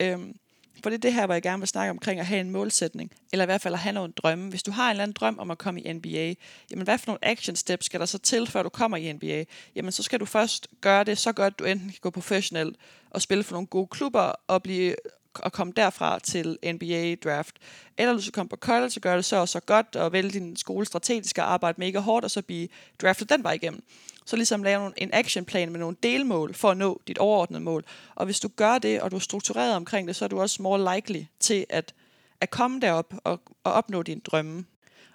Øhm, 0.01 0.35
for 0.83 0.89
det 0.89 0.97
er 0.97 1.01
det 1.01 1.13
her, 1.13 1.25
hvor 1.25 1.35
jeg 1.35 1.41
gerne 1.41 1.59
vil 1.59 1.67
snakke 1.67 1.91
omkring 1.91 2.19
at 2.19 2.25
have 2.25 2.41
en 2.41 2.51
målsætning, 2.51 3.11
eller 3.31 3.43
i 3.43 3.45
hvert 3.45 3.61
fald 3.61 3.73
at 3.73 3.79
have 3.79 3.93
nogle 3.93 4.13
drømme. 4.13 4.49
Hvis 4.49 4.63
du 4.63 4.71
har 4.71 4.85
en 4.85 4.89
eller 4.89 5.03
anden 5.03 5.15
drøm 5.19 5.39
om 5.39 5.51
at 5.51 5.57
komme 5.57 5.81
i 5.81 5.93
NBA, 5.93 6.33
jamen 6.71 6.83
hvad 6.83 6.97
for 6.97 7.07
nogle 7.07 7.25
action 7.25 7.55
steps 7.55 7.85
skal 7.85 7.99
der 7.99 8.05
så 8.05 8.17
til, 8.17 8.47
før 8.47 8.63
du 8.63 8.69
kommer 8.69 8.97
i 8.97 9.13
NBA? 9.13 9.45
Jamen 9.75 9.91
så 9.91 10.03
skal 10.03 10.19
du 10.19 10.25
først 10.25 10.67
gøre 10.81 11.03
det 11.03 11.17
så 11.17 11.31
godt, 11.31 11.59
du 11.59 11.63
enten 11.63 11.89
kan 11.89 11.97
gå 12.01 12.09
professionelt 12.09 12.75
og 13.09 13.21
spille 13.21 13.43
for 13.43 13.53
nogle 13.53 13.67
gode 13.67 13.87
klubber 13.87 14.33
og 14.47 14.63
blive 14.63 14.95
og 15.33 15.51
komme 15.51 15.73
derfra 15.75 16.19
til 16.19 16.57
NBA-draft. 16.65 17.55
Eller 17.97 18.13
du 18.13 18.21
skal 18.21 18.33
komme 18.33 18.49
på 18.49 18.55
college 18.55 18.91
og 18.95 19.01
gøre 19.01 19.17
det 19.17 19.25
så 19.25 19.35
og 19.35 19.49
så 19.49 19.59
godt, 19.59 19.95
og 19.95 20.11
vælge 20.11 20.31
din 20.31 20.55
skole 20.55 20.85
strategisk 20.85 21.37
og 21.37 21.53
arbejde 21.53 21.79
mega 21.79 21.99
hårdt, 21.99 22.25
og 22.25 22.31
så 22.31 22.41
blive 22.41 22.67
draftet 23.01 23.29
den 23.29 23.43
vej 23.43 23.53
igennem. 23.53 23.83
Så 24.25 24.35
ligesom 24.35 24.63
lave 24.63 24.93
en 24.97 25.09
actionplan 25.13 25.71
med 25.71 25.79
nogle 25.79 25.97
delmål 26.03 26.53
for 26.53 26.71
at 26.71 26.77
nå 26.77 27.01
dit 27.07 27.17
overordnede 27.17 27.63
mål. 27.63 27.85
Og 28.15 28.25
hvis 28.25 28.39
du 28.39 28.47
gør 28.47 28.77
det, 28.77 29.01
og 29.01 29.11
du 29.11 29.15
er 29.15 29.19
struktureret 29.19 29.75
omkring 29.75 30.07
det, 30.07 30.15
så 30.15 30.25
er 30.25 30.29
du 30.29 30.41
også 30.41 30.61
more 30.61 30.95
likely 30.95 31.23
til 31.39 31.65
at, 31.69 31.93
at 32.41 32.49
komme 32.49 32.79
derop 32.79 33.13
og, 33.23 33.41
og 33.63 33.73
opnå 33.73 34.03
dine 34.03 34.21
drømme. 34.21 34.65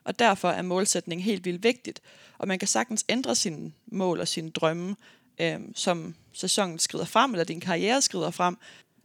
Og 0.04 0.18
derfor 0.18 0.50
er 0.50 0.62
målsætning 0.62 1.24
helt 1.24 1.44
vildt 1.44 1.62
vigtigt. 1.62 2.00
Og 2.38 2.48
man 2.48 2.58
kan 2.58 2.68
sagtens 2.68 3.04
ændre 3.08 3.34
sine 3.34 3.72
mål 3.86 4.20
og 4.20 4.28
sine 4.28 4.50
drømme, 4.50 4.96
øh, 5.40 5.60
som 5.74 6.14
sæsonen 6.32 6.78
skrider 6.78 7.04
frem, 7.04 7.32
eller 7.32 7.44
din 7.44 7.60
karriere 7.60 8.02
skrider 8.02 8.30
frem. 8.30 8.56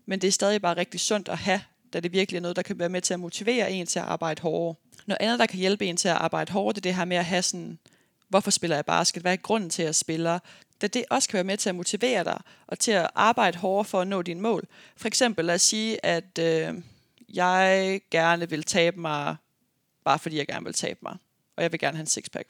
Men 0.05 0.21
det 0.21 0.27
er 0.27 0.31
stadig 0.31 0.61
bare 0.61 0.77
rigtig 0.77 0.99
sundt 0.99 1.29
at 1.29 1.37
have, 1.37 1.61
da 1.93 1.99
det 1.99 2.11
virkelig 2.11 2.37
er 2.37 2.41
noget, 2.41 2.55
der 2.55 2.61
kan 2.61 2.79
være 2.79 2.89
med 2.89 3.01
til 3.01 3.13
at 3.13 3.19
motivere 3.19 3.71
en 3.71 3.85
til 3.85 3.99
at 3.99 4.05
arbejde 4.05 4.41
hårdere. 4.41 4.75
Noget 5.05 5.21
andet, 5.21 5.39
der 5.39 5.45
kan 5.45 5.59
hjælpe 5.59 5.85
en 5.85 5.97
til 5.97 6.07
at 6.07 6.15
arbejde 6.15 6.51
hårdere, 6.51 6.73
det 6.73 6.77
er 6.77 6.81
det 6.81 6.95
her 6.95 7.05
med 7.05 7.17
at 7.17 7.25
have 7.25 7.41
sådan 7.41 7.79
hvorfor 8.31 8.51
spiller 8.51 8.77
jeg 8.77 8.85
basket, 8.85 9.21
hvad 9.21 9.33
er 9.33 9.37
grunden 9.37 9.69
til, 9.69 9.81
at 9.81 9.85
jeg 9.85 9.95
spiller, 9.95 10.39
da 10.81 10.87
det 10.87 11.05
også 11.09 11.29
kan 11.29 11.37
være 11.37 11.43
med 11.43 11.57
til 11.57 11.69
at 11.69 11.75
motivere 11.75 12.23
dig, 12.23 12.41
og 12.67 12.79
til 12.79 12.91
at 12.91 13.09
arbejde 13.15 13.57
hårdere 13.57 13.85
for 13.85 14.01
at 14.01 14.07
nå 14.07 14.21
dine 14.21 14.41
mål. 14.41 14.67
For 14.97 15.07
eksempel 15.07 15.45
lad 15.45 15.55
os 15.55 15.61
sige, 15.61 16.05
at 16.05 16.39
øh, 16.39 16.73
jeg 17.33 18.01
gerne 18.11 18.49
vil 18.49 18.63
tabe 18.63 18.99
mig, 18.99 19.35
bare 20.05 20.19
fordi 20.19 20.37
jeg 20.37 20.47
gerne 20.47 20.65
vil 20.65 20.73
tabe 20.73 20.99
mig, 21.01 21.17
og 21.55 21.63
jeg 21.63 21.71
vil 21.71 21.79
gerne 21.79 21.97
have 21.97 22.01
en 22.01 22.07
sixpack. 22.07 22.47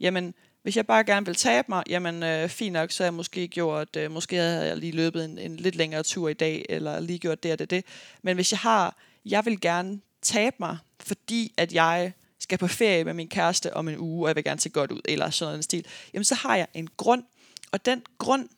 Jamen, 0.00 0.34
hvis 0.62 0.76
jeg 0.76 0.86
bare 0.86 1.04
gerne 1.04 1.26
vil 1.26 1.34
tabe 1.34 1.66
mig, 1.68 1.82
jamen 1.88 2.22
øh, 2.22 2.48
fint 2.48 2.72
nok, 2.72 2.90
så 2.90 3.02
har 3.02 3.06
jeg 3.06 3.14
måske 3.14 3.48
gjort, 3.48 3.96
øh, 3.96 4.10
måske 4.10 4.36
havde 4.36 4.66
jeg 4.66 4.76
lige 4.76 4.92
løbet 4.92 5.24
en, 5.24 5.38
en 5.38 5.56
lidt 5.56 5.74
længere 5.74 6.02
tur 6.02 6.28
i 6.28 6.34
dag, 6.34 6.66
eller 6.68 7.00
lige 7.00 7.18
gjort 7.18 7.42
det 7.42 7.52
og 7.52 7.58
det, 7.58 7.70
det. 7.70 7.84
Men 8.22 8.34
hvis 8.34 8.52
jeg 8.52 8.58
har, 8.58 8.96
jeg 9.24 9.44
vil 9.44 9.60
gerne 9.60 10.00
tabe 10.22 10.56
mig, 10.58 10.78
fordi 11.00 11.54
at 11.56 11.72
jeg 11.72 12.12
skal 12.48 12.58
på 12.58 12.66
ferie 12.66 13.04
med 13.04 13.14
min 13.14 13.28
kæreste 13.28 13.74
om 13.74 13.88
en 13.88 13.98
uge, 13.98 14.24
og 14.24 14.28
jeg 14.28 14.36
vil 14.36 14.44
gerne 14.44 14.60
se 14.60 14.70
godt 14.70 14.92
ud, 14.92 15.00
eller 15.04 15.30
sådan 15.30 15.54
en 15.54 15.62
stil, 15.62 15.86
jamen 16.14 16.24
så 16.24 16.34
har 16.34 16.56
jeg 16.56 16.66
en 16.74 16.88
grund, 16.96 17.24
og 17.72 17.84
den 17.84 18.02
grund, 18.18 18.48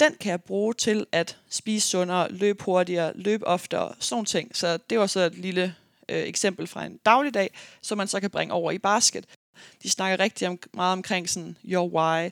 den 0.00 0.14
kan 0.20 0.30
jeg 0.30 0.42
bruge 0.42 0.74
til 0.74 1.06
at 1.12 1.38
spise 1.50 1.88
sundere, 1.88 2.32
løbe 2.32 2.64
hurtigere, 2.64 3.12
løbe 3.14 3.46
oftere, 3.46 3.94
sådan 3.98 4.14
nogle 4.14 4.26
ting. 4.26 4.56
Så 4.56 4.78
det 4.90 4.98
var 4.98 5.06
så 5.06 5.20
et 5.20 5.34
lille 5.34 5.74
øh, 6.08 6.22
eksempel 6.22 6.66
fra 6.66 6.84
en 6.84 6.96
dagligdag, 6.96 7.50
som 7.80 7.98
man 7.98 8.08
så 8.08 8.20
kan 8.20 8.30
bringe 8.30 8.54
over 8.54 8.70
i 8.70 8.78
basket. 8.78 9.26
De 9.82 9.90
snakker 9.90 10.24
rigtig 10.24 10.48
om, 10.48 10.58
meget 10.74 10.92
omkring 10.92 11.28
sådan 11.28 11.56
your 11.64 11.88
why 11.88 12.30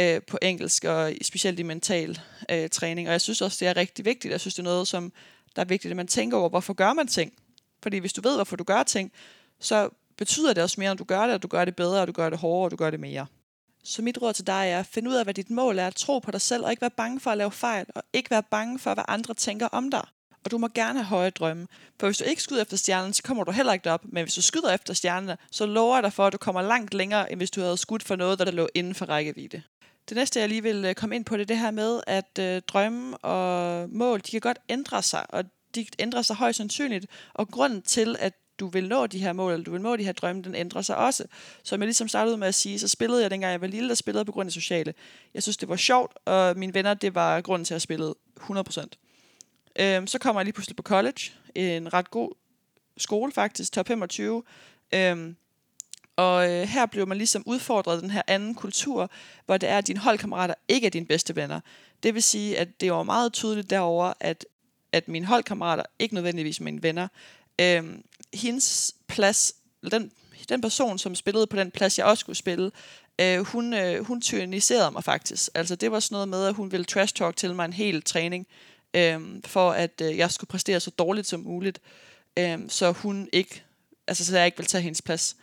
øh, 0.00 0.22
på 0.22 0.38
engelsk, 0.42 0.84
og 0.84 1.12
specielt 1.22 1.58
i 1.58 1.62
mental 1.62 2.20
øh, 2.50 2.68
træning. 2.68 3.08
Og 3.08 3.12
jeg 3.12 3.20
synes 3.20 3.42
også, 3.42 3.56
det 3.60 3.68
er 3.68 3.76
rigtig 3.76 4.04
vigtigt. 4.04 4.32
Jeg 4.32 4.40
synes, 4.40 4.54
det 4.54 4.60
er 4.62 4.64
noget, 4.64 4.88
som 4.88 5.12
der 5.56 5.62
er 5.62 5.66
vigtigt, 5.66 5.90
at 5.92 5.96
man 5.96 6.06
tænker 6.06 6.36
over, 6.36 6.48
hvorfor 6.48 6.74
gør 6.74 6.92
man 6.92 7.06
ting. 7.06 7.32
Fordi 7.82 7.98
hvis 7.98 8.12
du 8.12 8.20
ved, 8.20 8.34
hvorfor 8.34 8.56
du 8.56 8.64
gør 8.64 8.82
ting, 8.82 9.12
så 9.60 9.90
betyder 10.18 10.52
det 10.52 10.62
også 10.62 10.80
mere, 10.80 10.90
når 10.90 10.94
du 10.94 11.04
gør 11.04 11.26
det, 11.26 11.34
at 11.34 11.42
du 11.42 11.48
gør 11.48 11.64
det 11.64 11.76
bedre, 11.76 12.00
og 12.00 12.06
du 12.06 12.12
gør 12.12 12.30
det 12.30 12.38
hårdere, 12.38 12.66
og 12.66 12.70
du 12.70 12.76
gør 12.76 12.90
det 12.90 13.00
mere. 13.00 13.26
Så 13.84 14.02
mit 14.02 14.22
råd 14.22 14.32
til 14.32 14.46
dig 14.46 14.68
er 14.70 14.82
find 14.82 15.08
ud 15.08 15.14
af, 15.14 15.24
hvad 15.24 15.34
dit 15.34 15.50
mål 15.50 15.78
er, 15.78 15.90
tro 15.90 16.18
på 16.18 16.30
dig 16.30 16.40
selv, 16.40 16.64
og 16.64 16.70
ikke 16.70 16.80
være 16.80 16.90
bange 16.90 17.20
for 17.20 17.30
at 17.30 17.38
lave 17.38 17.50
fejl, 17.50 17.86
og 17.94 18.02
ikke 18.12 18.30
være 18.30 18.42
bange 18.42 18.78
for, 18.78 18.94
hvad 18.94 19.04
andre 19.08 19.34
tænker 19.34 19.66
om 19.66 19.90
dig. 19.90 20.06
Og 20.44 20.50
du 20.50 20.58
må 20.58 20.68
gerne 20.74 20.98
have 20.98 21.06
høje 21.06 21.30
drømme. 21.30 21.66
For 22.00 22.06
hvis 22.06 22.18
du 22.18 22.24
ikke 22.24 22.42
skyder 22.42 22.62
efter 22.62 22.76
stjernen, 22.76 23.12
så 23.12 23.22
kommer 23.22 23.44
du 23.44 23.50
heller 23.50 23.72
ikke 23.72 23.90
op. 23.90 24.04
Men 24.04 24.24
hvis 24.24 24.34
du 24.34 24.42
skyder 24.42 24.74
efter 24.74 24.94
stjernerne, 24.94 25.36
så 25.50 25.66
lover 25.66 25.96
jeg 25.96 26.02
dig 26.02 26.12
for, 26.12 26.26
at 26.26 26.32
du 26.32 26.38
kommer 26.38 26.62
langt 26.62 26.94
længere, 26.94 27.32
end 27.32 27.40
hvis 27.40 27.50
du 27.50 27.60
havde 27.60 27.76
skudt 27.76 28.02
for 28.02 28.16
noget, 28.16 28.38
der 28.38 28.50
lå 28.50 28.68
inden 28.74 28.94
for 28.94 29.06
rækkevidde. 29.06 29.62
Det 30.08 30.16
næste, 30.16 30.40
jeg 30.40 30.48
lige 30.48 30.62
vil 30.62 30.84
øh, 30.84 30.94
komme 30.94 31.16
ind 31.16 31.24
på, 31.24 31.36
det 31.36 31.42
er 31.42 31.46
det 31.46 31.58
her 31.58 31.70
med, 31.70 32.00
at 32.06 32.38
øh, 32.40 32.62
drømme 32.68 33.16
og 33.16 33.88
mål, 33.90 34.18
de 34.20 34.30
kan 34.30 34.40
godt 34.40 34.58
ændre 34.68 35.02
sig, 35.02 35.26
og 35.28 35.44
de 35.74 35.86
ændrer 35.98 36.22
sig 36.22 36.36
højst 36.36 36.56
sandsynligt. 36.56 37.06
Og 37.34 37.48
grunden 37.48 37.82
til, 37.82 38.16
at 38.18 38.32
du 38.60 38.66
vil 38.66 38.88
nå 38.88 39.06
de 39.06 39.18
her 39.18 39.32
mål, 39.32 39.52
eller 39.52 39.64
du 39.64 39.70
vil 39.70 39.80
nå 39.80 39.96
de 39.96 40.04
her 40.04 40.12
drømme, 40.12 40.42
den 40.42 40.54
ændrer 40.54 40.82
sig 40.82 40.96
også. 40.96 41.24
Som 41.62 41.80
jeg 41.80 41.86
ligesom 41.86 42.08
startede 42.08 42.36
med 42.36 42.48
at 42.48 42.54
sige, 42.54 42.78
så 42.78 42.88
spillede 42.88 43.22
jeg 43.22 43.30
dengang 43.30 43.52
jeg 43.52 43.60
var 43.60 43.66
lille, 43.66 43.88
der 43.88 43.94
spillede 43.94 44.24
på 44.24 44.32
grund 44.32 44.46
af 44.46 44.52
sociale. 44.52 44.94
Jeg 45.34 45.42
synes, 45.42 45.56
det 45.56 45.68
var 45.68 45.76
sjovt, 45.76 46.12
og 46.24 46.56
mine 46.56 46.74
venner, 46.74 46.94
det 46.94 47.14
var 47.14 47.40
grunden 47.40 47.64
til 47.64 47.74
at 47.74 47.82
spille 47.82 48.14
100%. 48.40 48.86
Øhm, 49.78 50.06
så 50.06 50.18
kommer 50.18 50.40
jeg 50.40 50.44
lige 50.44 50.52
pludselig 50.52 50.76
på 50.76 50.82
college, 50.82 51.32
en 51.54 51.94
ret 51.94 52.10
god 52.10 52.30
skole 52.96 53.32
faktisk, 53.32 53.72
top 53.72 53.88
25. 53.88 54.42
Øhm, 54.94 55.36
og 56.16 56.52
øh, 56.52 56.62
her 56.68 56.86
blev 56.86 57.08
man 57.08 57.16
ligesom 57.18 57.42
udfordret 57.46 58.02
den 58.02 58.10
her 58.10 58.22
anden 58.26 58.54
kultur, 58.54 59.10
hvor 59.46 59.56
det 59.56 59.68
er, 59.68 59.78
at 59.78 59.86
dine 59.86 59.98
holdkammerater 59.98 60.54
ikke 60.68 60.86
er 60.86 60.90
dine 60.90 61.06
bedste 61.06 61.36
venner. 61.36 61.60
Det 62.02 62.14
vil 62.14 62.22
sige, 62.22 62.58
at 62.58 62.80
det 62.80 62.92
var 62.92 63.02
meget 63.02 63.32
tydeligt 63.32 63.70
derover, 63.70 64.12
at 64.20 64.46
at 64.96 65.08
mine 65.08 65.26
holdkammerater, 65.26 65.82
ikke 65.98 66.14
nødvendigvis 66.14 66.60
mine 66.60 66.82
venner, 66.82 67.08
øhm, 67.60 68.04
hendes 68.34 68.94
plads, 69.08 69.54
den, 69.90 70.12
den 70.48 70.60
person, 70.60 70.98
som 70.98 71.14
spillede 71.14 71.46
på 71.46 71.56
den 71.56 71.70
plads, 71.70 71.98
jeg 71.98 72.06
også 72.06 72.20
skulle 72.20 72.36
spille, 72.36 72.70
øh, 73.20 73.38
hun, 73.40 73.74
øh, 73.74 74.04
hun 74.04 74.20
tyranniserede 74.20 74.90
mig 74.90 75.04
faktisk. 75.04 75.48
Altså 75.54 75.76
det 75.76 75.92
var 75.92 76.00
sådan 76.00 76.14
noget 76.14 76.28
med, 76.28 76.46
at 76.46 76.54
hun 76.54 76.72
ville 76.72 76.84
trash 76.84 77.14
talk 77.14 77.36
til 77.36 77.54
mig 77.54 77.64
en 77.64 77.72
hel 77.72 78.02
træning, 78.02 78.46
øh, 78.94 79.20
for 79.44 79.70
at 79.70 80.00
øh, 80.02 80.16
jeg 80.18 80.30
skulle 80.30 80.48
præstere 80.48 80.80
så 80.80 80.90
dårligt 80.90 81.26
som 81.26 81.40
muligt, 81.40 81.80
øh, 82.38 82.58
så 82.68 82.92
hun 82.92 83.28
ikke, 83.32 83.62
altså 84.06 84.24
så 84.24 84.36
jeg 84.36 84.46
ikke 84.46 84.58
ville 84.58 84.68
tage 84.68 84.82
hendes 84.82 85.02
plads. 85.02 85.36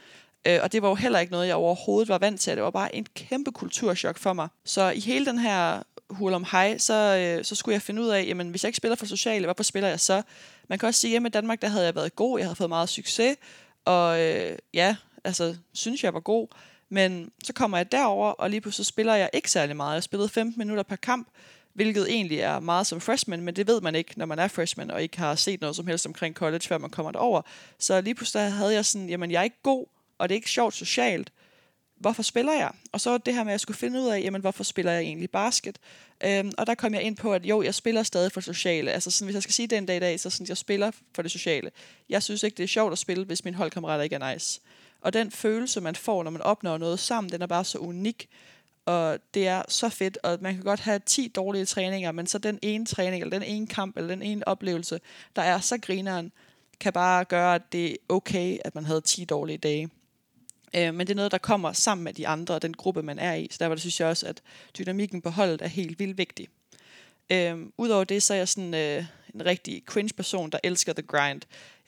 Øh, 0.47 0.59
og 0.63 0.71
det 0.71 0.81
var 0.81 0.89
jo 0.89 0.95
heller 0.95 1.19
ikke 1.19 1.31
noget, 1.31 1.47
jeg 1.47 1.55
overhovedet 1.55 2.09
var 2.09 2.17
vant 2.17 2.41
til. 2.41 2.55
Det 2.55 2.63
var 2.63 2.71
bare 2.71 2.95
en 2.95 3.07
kæmpe 3.15 3.51
kulturschok 3.51 4.17
for 4.17 4.33
mig. 4.33 4.47
Så 4.65 4.89
i 4.89 4.99
hele 4.99 5.25
den 5.25 5.39
her 5.39 5.83
hul 6.09 6.33
om 6.33 6.45
hej, 6.51 6.77
så, 6.77 6.93
øh, 6.93 7.45
så 7.45 7.55
skulle 7.55 7.73
jeg 7.73 7.81
finde 7.81 8.01
ud 8.01 8.07
af, 8.07 8.25
jamen 8.27 8.49
hvis 8.49 8.63
jeg 8.63 8.67
ikke 8.67 8.77
spiller 8.77 8.95
for 8.95 9.05
sociale, 9.05 9.45
hvorfor 9.45 9.63
spiller 9.63 9.89
jeg 9.89 9.99
så? 9.99 10.21
Man 10.69 10.79
kan 10.79 10.87
også 10.87 10.99
sige, 10.99 11.09
at 11.09 11.11
hjemme 11.11 11.27
i 11.27 11.31
Danmark, 11.31 11.61
der 11.61 11.67
havde 11.67 11.85
jeg 11.85 11.95
været 11.95 12.15
god, 12.15 12.39
jeg 12.39 12.45
havde 12.47 12.55
fået 12.55 12.69
meget 12.69 12.89
succes, 12.89 13.37
og 13.85 14.21
øh, 14.21 14.57
ja, 14.73 14.95
altså, 15.23 15.55
synes 15.73 16.03
jeg 16.03 16.13
var 16.13 16.19
god. 16.19 16.47
Men 16.89 17.31
så 17.43 17.53
kommer 17.53 17.77
jeg 17.77 17.91
derover 17.91 18.31
og 18.31 18.49
lige 18.49 18.61
pludselig 18.61 18.85
spiller 18.85 19.15
jeg 19.15 19.29
ikke 19.33 19.51
særlig 19.51 19.75
meget. 19.75 19.93
Jeg 19.93 20.03
spillede 20.03 20.29
15 20.29 20.59
minutter 20.59 20.83
per 20.83 20.95
kamp, 20.95 21.27
hvilket 21.73 22.09
egentlig 22.09 22.39
er 22.39 22.59
meget 22.59 22.87
som 22.87 23.01
freshman, 23.01 23.41
men 23.41 23.55
det 23.55 23.67
ved 23.67 23.81
man 23.81 23.95
ikke, 23.95 24.13
når 24.15 24.25
man 24.25 24.39
er 24.39 24.47
freshman 24.47 24.91
og 24.91 25.01
ikke 25.01 25.17
har 25.17 25.35
set 25.35 25.61
noget 25.61 25.75
som 25.75 25.87
helst 25.87 26.05
omkring 26.05 26.35
college, 26.35 26.67
før 26.67 26.77
man 26.77 26.89
kommer 26.89 27.11
derover. 27.11 27.41
Så 27.79 28.01
lige 28.01 28.15
pludselig 28.15 28.51
havde 28.51 28.73
jeg 28.73 28.85
sådan, 28.85 29.09
jamen 29.09 29.31
jeg 29.31 29.39
er 29.39 29.43
ikke 29.43 29.61
god, 29.63 29.85
og 30.17 30.29
det 30.29 30.35
er 30.35 30.37
ikke 30.37 30.49
sjovt 30.49 30.73
socialt 30.73 31.31
hvorfor 32.03 32.23
spiller 32.23 32.53
jeg? 32.53 32.71
Og 32.91 33.01
så 33.01 33.17
det 33.17 33.33
her 33.33 33.43
med, 33.43 33.51
at 33.51 33.53
jeg 33.53 33.59
skulle 33.59 33.77
finde 33.77 34.01
ud 34.01 34.07
af, 34.07 34.21
jamen, 34.21 34.41
hvorfor 34.41 34.63
spiller 34.63 34.91
jeg 34.91 35.01
egentlig 35.01 35.29
basket? 35.29 35.79
Øhm, 36.23 36.51
og 36.57 36.67
der 36.67 36.75
kom 36.75 36.93
jeg 36.93 37.01
ind 37.01 37.17
på, 37.17 37.33
at 37.33 37.45
jo, 37.45 37.61
jeg 37.61 37.75
spiller 37.75 38.03
stadig 38.03 38.31
for 38.31 38.41
sociale. 38.41 38.91
Altså 38.91 39.11
sådan, 39.11 39.25
hvis 39.25 39.33
jeg 39.33 39.43
skal 39.43 39.53
sige 39.53 39.67
den 39.67 39.85
dag 39.85 39.97
i 39.97 39.99
dag, 39.99 40.19
så 40.19 40.29
sådan, 40.29 40.47
jeg 40.49 40.57
spiller 40.57 40.91
for 41.15 41.21
det 41.21 41.31
sociale. 41.31 41.71
Jeg 42.09 42.23
synes 42.23 42.43
ikke, 42.43 42.57
det 42.57 42.63
er 42.63 42.67
sjovt 42.67 42.91
at 42.91 42.97
spille, 42.97 43.25
hvis 43.25 43.45
mine 43.45 43.57
holdkammerater 43.57 44.03
ikke 44.03 44.15
er 44.15 44.33
nice. 44.33 44.61
Og 45.01 45.13
den 45.13 45.31
følelse, 45.31 45.81
man 45.81 45.95
får, 45.95 46.23
når 46.23 46.31
man 46.31 46.41
opnår 46.41 46.77
noget 46.77 46.99
sammen, 46.99 47.31
den 47.31 47.41
er 47.41 47.47
bare 47.47 47.65
så 47.65 47.77
unik. 47.77 48.29
Og 48.85 49.19
det 49.33 49.47
er 49.47 49.63
så 49.67 49.89
fedt, 49.89 50.17
og 50.23 50.37
man 50.41 50.55
kan 50.55 50.63
godt 50.63 50.79
have 50.79 50.99
10 51.05 51.27
dårlige 51.27 51.65
træninger, 51.65 52.11
men 52.11 52.27
så 52.27 52.37
den 52.37 52.59
ene 52.61 52.85
træning, 52.85 53.23
eller 53.23 53.39
den 53.39 53.47
ene 53.47 53.67
kamp, 53.67 53.97
eller 53.97 54.15
den 54.15 54.23
ene 54.23 54.47
oplevelse, 54.47 54.99
der 55.35 55.41
er 55.41 55.59
så 55.59 55.77
grineren, 55.77 56.31
kan 56.79 56.93
bare 56.93 57.25
gøre, 57.25 57.55
at 57.55 57.61
det 57.71 57.91
er 57.91 57.95
okay, 58.09 58.57
at 58.65 58.75
man 58.75 58.85
havde 58.85 59.01
10 59.01 59.25
dårlige 59.25 59.57
dage. 59.57 59.89
Øh, 60.75 60.93
men 60.93 61.07
det 61.07 61.13
er 61.13 61.15
noget, 61.15 61.31
der 61.31 61.37
kommer 61.37 61.73
sammen 61.73 62.03
med 62.03 62.13
de 62.13 62.27
andre 62.27 62.55
og 62.55 62.61
den 62.61 62.73
gruppe, 62.73 63.03
man 63.03 63.19
er 63.19 63.33
i. 63.33 63.47
Så 63.51 63.57
derfor 63.59 63.75
synes 63.75 63.99
jeg 63.99 64.07
også, 64.07 64.27
at 64.27 64.41
dynamikken 64.77 65.21
på 65.21 65.29
holdet 65.29 65.61
er 65.61 65.67
helt 65.67 65.99
vildt 65.99 66.17
vigtig. 66.17 66.47
Øh, 67.29 67.57
Udover 67.77 68.03
det, 68.03 68.23
så 68.23 68.33
er 68.33 68.37
jeg 68.37 68.47
sådan 68.47 68.73
øh, 68.73 69.05
en 69.35 69.45
rigtig 69.45 69.83
cringe-person, 69.85 70.49
der 70.49 70.59
elsker 70.63 70.93
the 70.93 71.01
grind. 71.01 71.41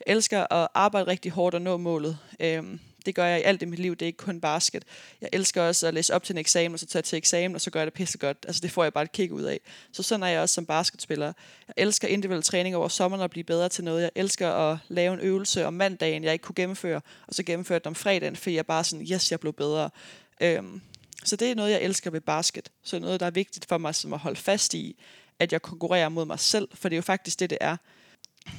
Jeg 0.06 0.14
elsker 0.14 0.52
at 0.52 0.68
arbejde 0.74 1.06
rigtig 1.06 1.32
hårdt 1.32 1.54
og 1.54 1.62
nå 1.62 1.76
målet. 1.76 2.18
Øh, 2.40 2.64
det 3.06 3.14
gør 3.14 3.26
jeg 3.26 3.40
i 3.40 3.42
alt 3.42 3.62
i 3.62 3.64
mit 3.64 3.78
liv, 3.78 3.96
det 3.96 4.02
er 4.02 4.06
ikke 4.06 4.16
kun 4.16 4.40
basket. 4.40 4.84
Jeg 5.20 5.28
elsker 5.32 5.62
også 5.62 5.86
at 5.86 5.94
læse 5.94 6.14
op 6.14 6.24
til 6.24 6.32
en 6.32 6.38
eksamen, 6.38 6.74
og 6.74 6.78
så 6.78 6.86
tage 6.86 7.02
til 7.02 7.16
eksamen, 7.16 7.54
og 7.54 7.60
så 7.60 7.70
gør 7.70 7.80
jeg 7.80 7.86
det 7.86 7.94
pisse 7.94 8.18
godt. 8.18 8.36
Altså 8.46 8.60
det 8.60 8.70
får 8.70 8.82
jeg 8.82 8.92
bare 8.92 9.04
et 9.04 9.12
kig 9.12 9.32
ud 9.32 9.42
af. 9.42 9.60
Så 9.92 10.02
sådan 10.02 10.22
er 10.22 10.26
jeg 10.26 10.40
også 10.40 10.54
som 10.54 10.66
basketspiller. 10.66 11.32
Jeg 11.68 11.74
elsker 11.76 12.08
individuel 12.08 12.42
træning 12.42 12.76
over 12.76 12.88
sommeren 12.88 13.22
og 13.22 13.30
blive 13.30 13.44
bedre 13.44 13.68
til 13.68 13.84
noget. 13.84 14.02
Jeg 14.02 14.10
elsker 14.14 14.52
at 14.52 14.78
lave 14.88 15.14
en 15.14 15.20
øvelse 15.20 15.66
om 15.66 15.74
mandagen, 15.74 16.24
jeg 16.24 16.32
ikke 16.32 16.42
kunne 16.42 16.54
gennemføre, 16.54 17.00
og 17.26 17.34
så 17.34 17.42
gennemføre 17.42 17.78
den 17.78 17.86
om 17.86 17.94
fredagen, 17.94 18.36
fordi 18.36 18.56
jeg 18.56 18.66
bare 18.66 18.84
sådan, 18.84 19.06
yes, 19.12 19.30
jeg 19.30 19.40
blev 19.40 19.52
bedre. 19.52 19.90
Øhm, 20.40 20.80
så 21.24 21.36
det 21.36 21.50
er 21.50 21.54
noget, 21.54 21.70
jeg 21.70 21.82
elsker 21.82 22.10
ved 22.10 22.20
basket. 22.20 22.70
Så 22.82 22.98
noget, 22.98 23.20
der 23.20 23.26
er 23.26 23.30
vigtigt 23.30 23.66
for 23.68 23.78
mig, 23.78 23.94
som 23.94 24.12
at 24.12 24.18
holde 24.18 24.40
fast 24.40 24.74
i, 24.74 24.96
at 25.38 25.52
jeg 25.52 25.62
konkurrerer 25.62 26.08
mod 26.08 26.24
mig 26.24 26.40
selv, 26.40 26.68
for 26.74 26.88
det 26.88 26.96
er 26.96 26.98
jo 26.98 27.02
faktisk 27.02 27.40
det, 27.40 27.50
det 27.50 27.58
er. 27.60 27.76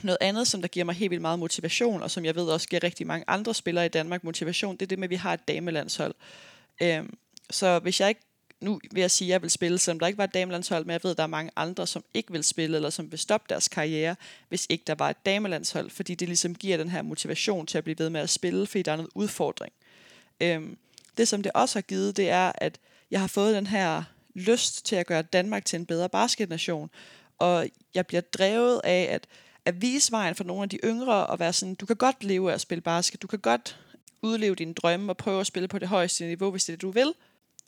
Noget 0.03 0.17
andet, 0.21 0.47
som 0.47 0.61
der 0.61 0.67
giver 0.67 0.85
mig 0.85 0.95
helt 0.95 1.09
vildt 1.09 1.21
meget 1.21 1.39
motivation, 1.39 2.03
og 2.03 2.11
som 2.11 2.25
jeg 2.25 2.35
ved 2.35 2.45
også 2.45 2.67
giver 2.67 2.83
rigtig 2.83 3.07
mange 3.07 3.25
andre 3.27 3.53
spillere 3.53 3.85
i 3.85 3.89
Danmark 3.89 4.23
motivation, 4.23 4.75
det 4.75 4.81
er 4.81 4.87
det 4.87 4.99
med, 4.99 5.05
at 5.05 5.09
vi 5.09 5.15
har 5.15 5.33
et 5.33 5.47
damelandshold. 5.47 6.15
Øhm, 6.81 7.17
så 7.49 7.79
hvis 7.79 7.99
jeg 7.99 8.09
ikke, 8.09 8.21
nu 8.61 8.79
vil 8.91 9.01
jeg 9.01 9.11
sige, 9.11 9.27
at 9.27 9.31
jeg 9.31 9.41
vil 9.41 9.49
spille, 9.49 9.77
selvom 9.77 9.99
der 9.99 10.07
ikke 10.07 10.17
var 10.17 10.23
et 10.23 10.33
damelandshold, 10.33 10.85
men 10.85 10.91
jeg 10.91 10.99
ved, 11.03 11.11
at 11.11 11.17
der 11.17 11.23
er 11.23 11.27
mange 11.27 11.51
andre, 11.55 11.87
som 11.87 12.03
ikke 12.13 12.31
vil 12.31 12.43
spille, 12.43 12.75
eller 12.75 12.89
som 12.89 13.11
vil 13.11 13.19
stoppe 13.19 13.45
deres 13.49 13.67
karriere, 13.67 14.15
hvis 14.49 14.67
ikke 14.69 14.83
der 14.87 14.95
var 14.95 15.09
et 15.09 15.25
damelandshold, 15.25 15.89
fordi 15.89 16.15
det 16.15 16.27
ligesom 16.27 16.55
giver 16.55 16.77
den 16.77 16.89
her 16.89 17.01
motivation 17.01 17.65
til 17.65 17.77
at 17.77 17.83
blive 17.83 17.99
ved 17.99 18.09
med 18.09 18.21
at 18.21 18.29
spille, 18.29 18.67
fordi 18.67 18.81
der 18.81 18.91
er 18.91 18.95
noget 18.95 19.11
udfordring. 19.15 19.73
Øhm, 20.41 20.77
det, 21.17 21.27
som 21.27 21.43
det 21.43 21.51
også 21.55 21.75
har 21.75 21.81
givet, 21.81 22.17
det 22.17 22.29
er, 22.29 22.51
at 22.55 22.79
jeg 23.11 23.19
har 23.19 23.27
fået 23.27 23.55
den 23.55 23.67
her 23.67 24.03
lyst 24.35 24.85
til 24.85 24.95
at 24.95 25.07
gøre 25.07 25.21
Danmark 25.21 25.65
til 25.65 25.79
en 25.79 25.85
bedre 25.85 26.09
basketnation, 26.09 26.89
og 27.37 27.67
jeg 27.93 28.07
bliver 28.07 28.21
drevet 28.21 28.81
af, 28.83 29.07
at 29.11 29.27
at 29.67 29.81
vise 29.81 30.11
vejen 30.11 30.35
for 30.35 30.43
nogle 30.43 30.63
af 30.63 30.69
de 30.69 30.79
yngre 30.83 31.27
og 31.27 31.39
være 31.39 31.53
sådan, 31.53 31.75
du 31.75 31.85
kan 31.85 31.95
godt 31.95 32.23
leve 32.23 32.49
af 32.49 32.53
at 32.53 32.61
spille 32.61 32.81
basket, 32.81 33.21
du 33.21 33.27
kan 33.27 33.39
godt 33.39 33.79
udleve 34.21 34.55
dine 34.55 34.73
drømme 34.73 35.11
og 35.11 35.17
prøve 35.17 35.39
at 35.39 35.47
spille 35.47 35.67
på 35.67 35.79
det 35.79 35.87
højeste 35.87 36.25
niveau, 36.25 36.51
hvis 36.51 36.65
det 36.65 36.73
er 36.73 36.77
det, 36.77 36.81
du 36.81 36.91
vil. 36.91 37.13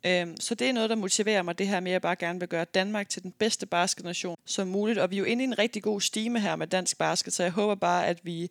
Øhm, 0.05 0.37
så 0.39 0.55
det 0.55 0.69
er 0.69 0.73
noget, 0.73 0.89
der 0.89 0.95
motiverer 0.95 1.41
mig, 1.41 1.57
det 1.57 1.67
her 1.67 1.79
med, 1.79 1.91
at 1.91 1.93
jeg 1.93 2.01
bare 2.01 2.15
gerne 2.15 2.39
vil 2.39 2.47
gøre 2.47 2.65
Danmark 2.65 3.09
til 3.09 3.23
den 3.23 3.31
bedste 3.31 3.65
basketnation 3.65 4.37
som 4.45 4.67
muligt. 4.67 4.99
Og 4.99 5.11
vi 5.11 5.15
er 5.15 5.19
jo 5.19 5.25
inde 5.25 5.43
i 5.43 5.47
en 5.47 5.59
rigtig 5.59 5.83
god 5.83 6.01
stime 6.01 6.39
her 6.39 6.55
med 6.55 6.67
dansk 6.67 6.97
basket, 6.97 7.33
så 7.33 7.43
jeg 7.43 7.51
håber 7.51 7.75
bare, 7.75 8.07
at 8.07 8.19
vi, 8.23 8.49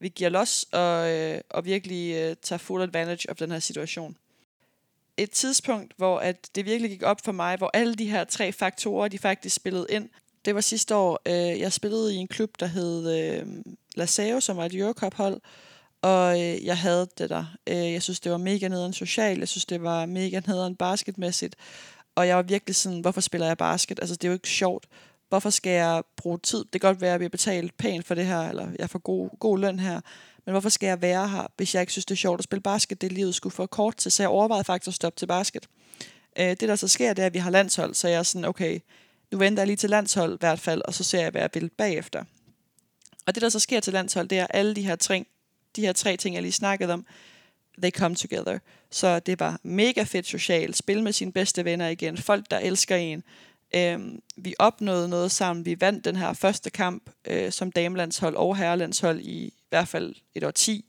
vi 0.00 0.08
giver 0.08 0.30
los 0.30 0.66
og, 0.72 1.10
øh, 1.10 1.40
og 1.50 1.64
virkelig 1.64 2.14
øh, 2.14 2.36
tager 2.42 2.58
full 2.58 2.82
advantage 2.82 3.30
af 3.30 3.36
den 3.36 3.50
her 3.50 3.58
situation. 3.58 4.16
Et 5.16 5.30
tidspunkt, 5.30 5.94
hvor 5.96 6.18
at 6.18 6.48
det 6.54 6.64
virkelig 6.64 6.90
gik 6.90 7.02
op 7.02 7.20
for 7.24 7.32
mig, 7.32 7.56
hvor 7.56 7.70
alle 7.74 7.94
de 7.94 8.10
her 8.10 8.24
tre 8.24 8.52
faktorer, 8.52 9.08
de 9.08 9.18
faktisk 9.18 9.56
spillede 9.56 9.86
ind, 9.90 10.08
det 10.44 10.54
var 10.54 10.60
sidste 10.60 10.94
år. 10.96 11.20
Øh, 11.26 11.60
jeg 11.60 11.72
spillede 11.72 12.14
i 12.14 12.16
en 12.16 12.28
klub, 12.28 12.50
der 12.60 12.66
hed 12.66 13.18
øh, 13.20 13.46
Laseo, 13.96 14.40
som 14.40 14.56
var 14.56 14.64
et 14.64 14.74
Eurocup-hold. 14.74 15.40
Og 16.02 16.40
øh, 16.40 16.64
jeg 16.64 16.78
havde 16.78 17.08
det 17.18 17.30
der. 17.30 17.44
Øh, 17.66 17.92
jeg 17.92 18.02
synes, 18.02 18.20
det 18.20 18.32
var 18.32 18.38
mega 18.38 18.68
nederen 18.68 18.92
socialt. 18.92 19.40
Jeg 19.40 19.48
synes, 19.48 19.66
det 19.66 19.82
var 19.82 20.06
mega 20.06 20.40
nederen 20.46 20.76
basketmæssigt. 20.76 21.56
Og 22.14 22.26
jeg 22.26 22.36
var 22.36 22.42
virkelig 22.42 22.76
sådan, 22.76 23.00
hvorfor 23.00 23.20
spiller 23.20 23.46
jeg 23.46 23.58
basket? 23.58 23.98
Altså, 24.00 24.16
det 24.16 24.24
er 24.24 24.28
jo 24.28 24.34
ikke 24.34 24.48
sjovt. 24.48 24.86
Hvorfor 25.28 25.50
skal 25.50 25.72
jeg 25.72 26.02
bruge 26.16 26.38
tid? 26.38 26.64
Det 26.72 26.80
kan 26.80 26.88
godt 26.88 27.00
være, 27.00 27.08
at 27.08 27.12
jeg 27.12 27.20
bliver 27.20 27.30
betalt 27.30 27.76
pænt 27.76 28.06
for 28.06 28.14
det 28.14 28.26
her, 28.26 28.40
eller 28.40 28.68
jeg 28.78 28.90
får 28.90 28.98
god, 28.98 29.38
god 29.38 29.58
løn 29.58 29.78
her. 29.78 30.00
Men 30.44 30.52
hvorfor 30.52 30.68
skal 30.68 30.86
jeg 30.86 31.02
være 31.02 31.28
her, 31.28 31.46
hvis 31.56 31.74
jeg 31.74 31.80
ikke 31.80 31.92
synes, 31.92 32.04
det 32.04 32.14
er 32.14 32.18
sjovt 32.18 32.40
at 32.40 32.44
spille 32.44 32.62
basket? 32.62 33.00
Det 33.00 33.12
livet 33.12 33.34
skulle 33.34 33.52
få 33.52 33.66
kort 33.66 33.96
til, 33.96 34.12
så 34.12 34.22
jeg 34.22 34.30
overvejede 34.30 34.64
faktisk 34.64 34.88
at 34.88 34.94
stoppe 34.94 35.18
til 35.18 35.26
basket. 35.26 35.66
Øh, 36.38 36.48
det, 36.48 36.60
der 36.60 36.76
så 36.76 36.88
sker, 36.88 37.12
det 37.12 37.22
er, 37.22 37.26
at 37.26 37.34
vi 37.34 37.38
har 37.38 37.50
landshold, 37.50 37.94
så 37.94 38.08
jeg 38.08 38.18
er 38.18 38.22
sådan, 38.22 38.44
okay, 38.44 38.80
nu 39.32 39.38
venter 39.38 39.62
jeg 39.62 39.66
lige 39.66 39.76
til 39.76 39.90
landshold 39.90 40.34
i 40.34 40.36
hvert 40.40 40.60
fald, 40.60 40.82
og 40.84 40.94
så 40.94 41.04
ser 41.04 41.20
jeg, 41.20 41.30
hvad 41.30 41.40
jeg 41.40 41.50
vil 41.54 41.70
bagefter. 41.70 42.24
Og 43.26 43.34
det, 43.34 43.42
der 43.42 43.48
så 43.48 43.58
sker 43.58 43.80
til 43.80 43.92
landshold, 43.92 44.28
det 44.28 44.38
er 44.38 44.46
alle 44.46 44.74
de 44.74 44.82
her, 44.82 44.96
tre, 44.96 45.24
de 45.76 45.80
her 45.80 45.92
tre 45.92 46.16
ting, 46.16 46.34
jeg 46.34 46.42
lige 46.42 46.52
snakkede 46.52 46.92
om, 46.92 47.06
they 47.82 47.90
come 47.90 48.14
together. 48.14 48.58
Så 48.90 49.18
det 49.18 49.40
var 49.40 49.60
mega 49.62 50.02
fedt 50.02 50.26
socialt. 50.26 50.76
Spil 50.76 51.02
med 51.02 51.12
sine 51.12 51.32
bedste 51.32 51.64
venner 51.64 51.88
igen. 51.88 52.18
Folk, 52.18 52.50
der 52.50 52.58
elsker 52.58 52.96
en. 52.96 53.22
Øhm, 53.74 54.22
vi 54.36 54.54
opnåede 54.58 55.08
noget 55.08 55.32
sammen. 55.32 55.64
Vi 55.64 55.80
vandt 55.80 56.04
den 56.04 56.16
her 56.16 56.32
første 56.32 56.70
kamp 56.70 57.10
øh, 57.24 57.52
som 57.52 57.72
damelandshold 57.72 58.36
og 58.36 58.56
herrelandshold 58.56 59.20
i 59.20 59.46
i 59.46 59.54
hvert 59.68 59.88
fald 59.88 60.14
et 60.34 60.44
år 60.44 60.50
10. 60.50 60.84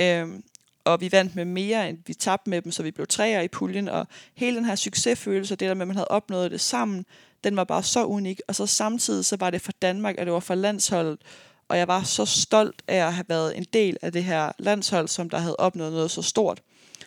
Øhm, 0.00 0.44
og 0.84 1.00
vi 1.00 1.12
vandt 1.12 1.36
med 1.36 1.44
mere, 1.44 1.88
end 1.88 1.98
vi 2.06 2.14
tabte 2.14 2.50
med 2.50 2.62
dem, 2.62 2.72
så 2.72 2.82
vi 2.82 2.90
blev 2.90 3.06
træer 3.06 3.40
i 3.40 3.48
puljen. 3.48 3.88
Og 3.88 4.06
hele 4.34 4.56
den 4.56 4.64
her 4.64 4.74
succesfølelse, 4.74 5.56
det 5.56 5.68
der 5.68 5.74
med, 5.74 5.82
at 5.82 5.88
man 5.88 5.96
havde 5.96 6.08
opnået 6.08 6.50
det 6.50 6.60
sammen, 6.60 7.06
den 7.44 7.56
var 7.56 7.64
bare 7.64 7.82
så 7.82 8.04
unik. 8.04 8.40
Og 8.48 8.54
så 8.54 8.66
samtidig 8.66 9.24
så 9.24 9.36
var 9.36 9.50
det 9.50 9.62
for 9.62 9.72
Danmark, 9.82 10.14
at 10.18 10.26
det 10.26 10.32
var 10.32 10.40
for 10.40 10.54
landsholdet. 10.54 11.18
Og 11.68 11.78
jeg 11.78 11.88
var 11.88 12.02
så 12.02 12.24
stolt 12.24 12.82
af 12.88 13.06
at 13.06 13.14
have 13.14 13.26
været 13.28 13.56
en 13.56 13.66
del 13.72 13.96
af 14.02 14.12
det 14.12 14.24
her 14.24 14.52
landshold, 14.58 15.08
som 15.08 15.30
der 15.30 15.38
havde 15.38 15.56
opnået 15.56 15.92
noget 15.92 16.10
så 16.10 16.22
stort. 16.22 16.62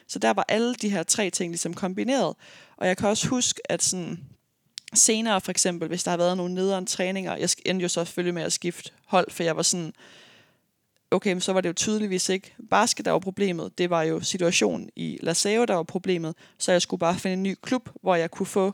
Så 0.08 0.20
der 0.20 0.34
var 0.34 0.46
alle 0.48 0.76
de 0.76 0.90
her 0.90 1.04
tre 1.04 1.30
ting 1.30 1.52
ligesom 1.52 1.74
kombineret. 1.74 2.36
Og 2.78 2.88
jeg 2.88 2.98
kan 2.98 3.10
også 3.10 3.28
huske, 3.28 3.72
at 3.72 3.84
sådan 3.84 4.20
senere 4.94 5.42
for 5.42 5.52
eksempel, 5.52 5.88
hvis 5.88 6.04
der 6.04 6.12
har 6.12 6.18
været 6.18 6.38
nogle 6.38 6.54
nederen 6.54 6.86
træninger, 6.86 7.36
jeg 7.36 7.50
endte 7.66 7.84
jo 7.84 7.90
så 7.90 8.06
selvfølgelig 8.06 8.34
med 8.34 8.44
at 8.44 8.54
skifte 8.54 8.92
hold, 9.06 9.32
for 9.32 9.44
jeg 9.44 9.56
var 9.58 9.64
sådan, 9.64 9.94
okay, 11.12 11.34
men 11.34 11.42
så 11.42 11.54
var 11.54 11.62
det 11.62 11.70
jo 11.70 11.74
tydeligvis 11.74 12.30
ikke 12.30 12.56
basket, 12.70 13.06
der 13.06 13.12
var 13.12 13.20
problemet. 13.20 13.78
Det 13.78 13.90
var 13.90 14.04
jo 14.04 14.22
situationen 14.22 14.90
i 14.96 15.18
Laseo, 15.22 15.66
der 15.66 15.74
var 15.74 15.84
problemet. 15.84 16.36
Så 16.58 16.72
jeg 16.72 16.82
skulle 16.82 17.00
bare 17.00 17.20
finde 17.20 17.34
en 17.34 17.44
ny 17.44 17.56
klub, 17.62 17.90
hvor 18.02 18.16
jeg 18.16 18.32
kunne 18.32 18.46
få 18.46 18.74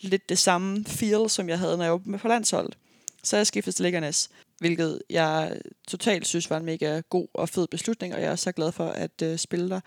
lidt 0.00 0.28
det 0.28 0.38
samme 0.38 0.84
feel, 0.84 1.30
som 1.30 1.48
jeg 1.48 1.58
havde, 1.58 1.76
når 1.76 1.84
jeg 1.84 1.92
var 1.92 2.00
med 2.04 2.18
på 2.18 2.28
landsholdet. 2.28 2.76
Så 3.22 3.36
jeg 3.36 3.46
skiftede 3.46 3.76
til 3.76 3.82
Liggernes, 3.82 4.30
hvilket 4.58 5.02
jeg 5.10 5.60
totalt 5.88 6.26
synes 6.26 6.50
var 6.50 6.56
en 6.56 6.64
mega 6.64 7.00
god 7.10 7.26
og 7.34 7.48
fed 7.48 7.66
beslutning, 7.66 8.14
og 8.14 8.20
jeg 8.20 8.30
er 8.32 8.36
så 8.36 8.52
glad 8.52 8.72
for 8.72 8.88
at 8.88 9.22
øh, 9.22 9.38
spille 9.38 9.70
der. 9.70 9.80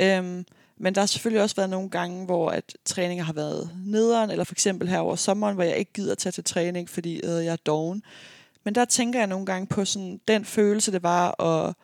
Øhm, 0.00 0.44
men 0.76 0.94
der 0.94 1.00
har 1.00 1.06
selvfølgelig 1.06 1.42
også 1.42 1.56
været 1.56 1.70
nogle 1.70 1.90
gange, 1.90 2.24
hvor 2.24 2.50
at 2.50 2.76
træninger 2.84 3.24
har 3.24 3.32
været 3.32 3.70
nederen, 3.86 4.30
eller 4.30 4.44
for 4.44 4.54
eksempel 4.54 4.88
her 4.88 4.98
over 4.98 5.16
sommeren, 5.16 5.54
hvor 5.54 5.64
jeg 5.64 5.76
ikke 5.76 5.92
gider 5.92 6.14
tage 6.14 6.32
til 6.32 6.44
træning, 6.44 6.88
fordi 6.88 7.14
øh, 7.14 7.44
jeg 7.44 7.52
er 7.52 7.56
doven. 7.56 8.02
Men 8.64 8.74
der 8.74 8.84
tænker 8.84 9.18
jeg 9.18 9.26
nogle 9.26 9.46
gange 9.46 9.66
på 9.66 9.84
sådan, 9.84 10.20
den 10.28 10.44
følelse, 10.44 10.92
det 10.92 11.02
var 11.02 11.42
at, 11.42 11.74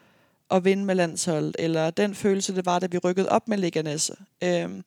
at 0.50 0.64
vinde 0.64 0.84
med 0.84 0.94
landsholdet, 0.94 1.56
eller 1.58 1.90
den 1.90 2.14
følelse, 2.14 2.54
det 2.54 2.66
var, 2.66 2.78
da 2.78 2.86
vi 2.86 2.98
rykkede 2.98 3.28
op 3.28 3.48
med 3.48 3.58
Leganes. 3.58 4.10
Øhm, 4.42 4.84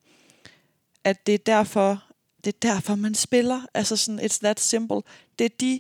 at 1.04 1.28
det 1.28 1.34
er 1.34 1.38
derfor, 1.46 2.04
det 2.44 2.56
er 2.56 2.60
derfor, 2.62 2.96
man 2.96 3.16
spiller. 3.16 3.62
Altså 3.74 3.96
sådan, 3.96 4.20
it's 4.20 4.40
that 4.40 4.60
simple. 4.60 5.02
Det 5.40 5.46
er 5.46 5.56
de 5.60 5.80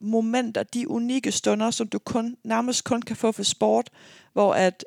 momenter, 0.00 0.62
de 0.62 0.90
unikke 0.90 1.32
stunder, 1.32 1.70
som 1.70 1.88
du 1.88 1.98
kun, 1.98 2.36
nærmest 2.44 2.84
kun 2.84 3.02
kan 3.02 3.16
få 3.16 3.32
for 3.32 3.42
sport, 3.42 3.90
hvor 4.32 4.54
at 4.54 4.84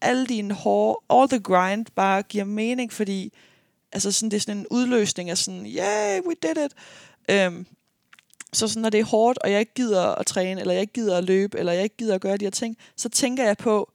alle 0.00 0.26
dine 0.26 0.54
hårde, 0.54 1.00
all 1.10 1.28
the 1.28 1.40
grind, 1.40 1.86
bare 1.94 2.22
giver 2.22 2.44
mening, 2.44 2.92
fordi 2.92 3.32
altså 3.92 4.12
sådan, 4.12 4.30
det 4.30 4.36
er 4.36 4.40
sådan 4.40 4.58
en 4.58 4.66
udløsning 4.70 5.30
af 5.30 5.38
sådan, 5.38 5.66
yeah, 5.66 6.22
we 6.26 6.34
did 6.42 6.64
it. 6.64 6.72
Øhm, 7.30 7.66
så 8.52 8.68
sådan, 8.68 8.82
når 8.82 8.90
det 8.90 9.00
er 9.00 9.04
hårdt, 9.04 9.38
og 9.38 9.52
jeg 9.52 9.60
ikke 9.60 9.74
gider 9.74 10.02
at 10.02 10.26
træne, 10.26 10.60
eller 10.60 10.72
jeg 10.72 10.80
ikke 10.80 10.92
gider 10.92 11.18
at 11.18 11.24
løbe, 11.24 11.58
eller 11.58 11.72
jeg 11.72 11.82
ikke 11.82 11.96
gider 11.96 12.14
at 12.14 12.20
gøre 12.20 12.36
de 12.36 12.44
her 12.44 12.50
ting, 12.50 12.76
så 12.96 13.08
tænker 13.08 13.44
jeg 13.44 13.56
på, 13.56 13.92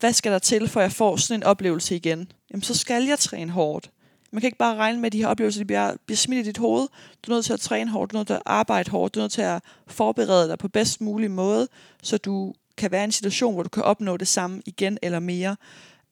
hvad 0.00 0.12
skal 0.12 0.32
der 0.32 0.38
til, 0.38 0.68
for 0.68 0.80
jeg 0.80 0.92
får 0.92 1.16
sådan 1.16 1.40
en 1.40 1.44
oplevelse 1.44 1.96
igen? 1.96 2.32
Jamen, 2.50 2.62
så 2.62 2.74
skal 2.74 3.04
jeg 3.04 3.18
træne 3.18 3.52
hårdt. 3.52 3.90
Man 4.34 4.40
kan 4.40 4.48
ikke 4.48 4.58
bare 4.58 4.76
regne 4.76 5.00
med, 5.00 5.06
at 5.06 5.12
de 5.12 5.18
her 5.18 5.28
oplevelser 5.28 5.60
de 5.60 5.64
bliver, 5.64 5.96
bliver 6.06 6.16
smidt 6.16 6.46
i 6.46 6.48
dit 6.48 6.58
hoved. 6.58 6.88
Du 7.22 7.30
er 7.30 7.34
nødt 7.34 7.44
til 7.44 7.52
at 7.52 7.60
træne 7.60 7.90
hårdt, 7.90 8.12
du 8.12 8.16
er 8.16 8.18
nødt 8.18 8.26
til 8.26 8.34
at 8.34 8.42
arbejde 8.46 8.90
hårdt, 8.90 9.14
du 9.14 9.20
er 9.20 9.22
nødt 9.22 9.32
til 9.32 9.42
at 9.42 9.62
forberede 9.86 10.48
dig 10.48 10.58
på 10.58 10.68
bedst 10.68 11.00
mulig 11.00 11.30
måde, 11.30 11.68
så 12.02 12.18
du 12.18 12.54
kan 12.76 12.90
være 12.90 13.00
i 13.00 13.04
en 13.04 13.12
situation, 13.12 13.54
hvor 13.54 13.62
du 13.62 13.68
kan 13.68 13.82
opnå 13.82 14.16
det 14.16 14.28
samme 14.28 14.62
igen 14.66 14.98
eller 15.02 15.20
mere. 15.20 15.56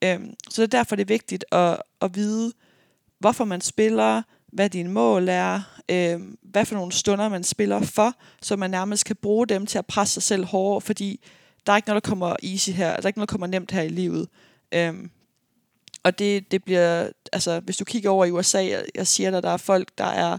Øhm, 0.05 0.35
så 0.51 0.63
det 0.63 0.75
er 0.75 0.79
derfor, 0.79 0.97
det 0.97 1.03
er 1.03 1.15
vigtigt 1.15 1.45
at, 1.53 1.83
at 2.01 2.15
vide, 2.15 2.53
hvorfor 3.19 3.45
man 3.45 3.61
spiller, 3.61 4.23
hvad 4.53 4.71
dine 4.71 4.91
mål 4.91 5.29
er, 5.29 5.61
øhm, 5.89 6.39
hvad 6.43 6.65
for 6.65 6.75
nogle 6.75 6.93
stunder 6.93 7.29
man 7.29 7.45
spiller 7.45 7.81
for, 7.81 8.15
så 8.43 8.57
man 8.57 8.71
nærmest 8.71 9.05
kan 9.05 9.17
bruge 9.17 9.47
dem 9.47 9.67
til 9.67 9.79
at 9.79 9.87
presse 9.87 10.15
sig 10.15 10.23
selv 10.23 10.45
hårdere, 10.45 10.81
fordi 10.81 11.21
der 11.67 11.73
er 11.73 11.77
ikke 11.77 11.89
noget, 11.89 12.05
der 12.05 12.09
kommer 12.11 12.37
easy 12.43 12.71
her, 12.71 12.87
der 12.87 13.03
er 13.03 13.07
ikke 13.07 13.19
noget, 13.19 13.29
der 13.29 13.33
kommer 13.33 13.47
nemt 13.47 13.71
her 13.71 13.83
i 13.83 13.89
livet. 13.89 14.29
Øhm, 14.75 15.11
og 16.05 16.19
det, 16.19 16.51
det 16.51 16.65
bliver, 16.65 17.09
altså 17.33 17.61
hvis 17.61 17.77
du 17.77 17.85
kigger 17.85 18.11
over 18.11 18.25
i 18.25 18.31
USA, 18.31 18.59
jeg, 18.59 18.85
jeg 18.95 19.07
siger 19.07 19.31
dig, 19.31 19.43
der 19.43 19.51
er 19.51 19.57
folk, 19.57 19.89
der 19.99 20.05
er 20.05 20.39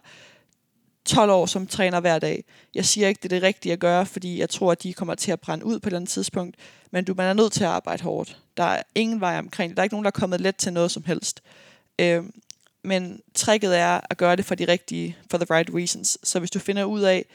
12 1.06 1.32
år, 1.32 1.46
som 1.46 1.68
træner 1.68 2.00
hver 2.00 2.20
dag. 2.20 2.44
Jeg 2.76 2.86
siger 2.86 3.08
ikke, 3.08 3.20
det 3.24 3.26
er 3.26 3.36
det 3.36 3.44
rigtige 3.44 3.74
at 3.74 3.80
gøre, 3.80 4.06
fordi 4.06 4.40
jeg 4.40 4.50
tror, 4.50 4.72
at 4.72 4.84
de 4.84 4.94
kommer 4.94 5.16
til 5.16 5.32
at 5.32 5.40
brænde 5.40 5.66
ud 5.66 5.80
på 5.80 5.88
et 5.88 5.90
eller 5.90 6.00
andet 6.00 6.10
tidspunkt. 6.10 6.56
Men 6.92 7.06
du 7.06 7.14
man 7.18 7.28
er 7.28 7.34
nødt 7.34 7.54
til 7.54 7.64
at 7.64 7.70
arbejde 7.70 8.04
hårdt. 8.04 8.38
Der 8.58 8.64
er 8.64 8.84
ingen 8.96 9.22
vej 9.22 9.38
omkring 9.38 9.70
det. 9.70 9.78
Der 9.78 9.82
er 9.82 9.84
ikke 9.84 9.94
nogen, 9.94 10.04
der 10.04 10.12
er 10.12 10.20
kommet 10.20 10.42
let 10.42 10.56
til 10.56 10.74
noget 10.74 10.92
som 10.92 11.04
helst. 11.04 11.44
Øh, 12.00 12.24
men 12.84 13.22
tricket 13.34 13.78
er 13.78 14.00
at 14.10 14.18
gøre 14.18 14.36
det 14.36 14.46
for 14.46 14.56
de 14.56 14.68
rigtige, 14.68 15.18
for 15.32 15.38
the 15.38 15.56
right 15.56 15.70
reasons. 15.74 16.18
Så 16.24 16.40
hvis 16.40 16.52
du 16.52 16.60
finder 16.60 16.84
ud 16.84 17.02
af, 17.02 17.26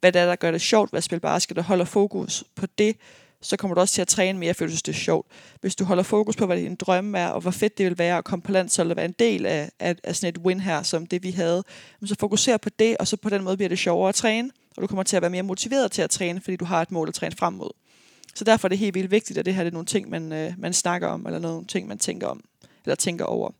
hvad 0.00 0.12
det 0.12 0.22
er, 0.22 0.26
der 0.26 0.36
gør 0.36 0.50
det 0.50 0.60
sjovt 0.60 0.92
ved 0.92 0.98
at 0.98 1.04
spille 1.04 1.20
basket, 1.20 1.58
og 1.58 1.64
holder 1.64 1.84
fokus 1.84 2.44
på 2.54 2.66
det, 2.78 2.96
så 3.40 3.56
kommer 3.56 3.74
du 3.74 3.80
også 3.80 3.94
til 3.94 4.02
at 4.02 4.08
træne 4.08 4.38
mere, 4.38 4.54
for 4.54 4.64
du 4.64 4.70
synes, 4.70 4.82
det 4.82 4.92
er 4.92 4.96
sjovt. 4.96 5.26
Hvis 5.60 5.76
du 5.76 5.84
holder 5.84 6.02
fokus 6.02 6.36
på, 6.36 6.46
hvad 6.46 6.56
din 6.56 6.74
drømme 6.74 7.18
er, 7.18 7.28
og 7.28 7.40
hvor 7.40 7.50
fedt 7.50 7.78
det 7.78 7.86
vil 7.86 7.98
være 7.98 8.18
at 8.18 8.24
komme 8.24 8.42
på 8.42 8.52
landshold 8.52 8.90
og 8.90 8.96
være 8.96 9.04
en 9.04 9.14
del 9.18 9.46
af, 9.46 9.70
af, 9.80 9.96
af 10.04 10.16
sådan 10.16 10.34
et 10.34 10.38
win 10.38 10.60
her, 10.60 10.82
som 10.82 11.06
det 11.06 11.22
vi 11.22 11.30
havde, 11.30 11.64
så 12.04 12.16
fokuser 12.20 12.56
på 12.56 12.68
det, 12.78 12.96
og 12.96 13.08
så 13.08 13.16
på 13.16 13.28
den 13.28 13.44
måde 13.44 13.56
bliver 13.56 13.68
det 13.68 13.78
sjovere 13.78 14.08
at 14.08 14.14
træne, 14.14 14.50
og 14.76 14.82
du 14.82 14.86
kommer 14.86 15.02
til 15.02 15.16
at 15.16 15.22
være 15.22 15.30
mere 15.30 15.42
motiveret 15.42 15.92
til 15.92 16.02
at 16.02 16.10
træne, 16.10 16.40
fordi 16.40 16.56
du 16.56 16.64
har 16.64 16.82
et 16.82 16.90
mål 16.90 17.08
at 17.08 17.14
træne 17.14 17.36
frem 17.36 17.54
mod. 17.54 17.70
Så 18.34 18.44
derfor 18.44 18.66
er 18.66 18.68
det 18.68 18.78
helt 18.78 18.94
vildt 18.94 19.10
vigtigt, 19.10 19.38
at 19.38 19.46
det 19.46 19.54
her 19.54 19.64
det 19.64 19.70
er 19.70 19.72
nogle 19.72 19.86
ting, 19.86 20.10
man, 20.10 20.32
øh, 20.32 20.52
man 20.58 20.72
snakker 20.72 21.08
om, 21.08 21.26
eller 21.26 21.38
nogle 21.38 21.66
ting, 21.66 21.88
man 21.88 21.98
tænker 21.98 22.26
om, 22.26 22.44
eller 22.84 22.94
tænker 22.94 23.24
over. 23.24 23.50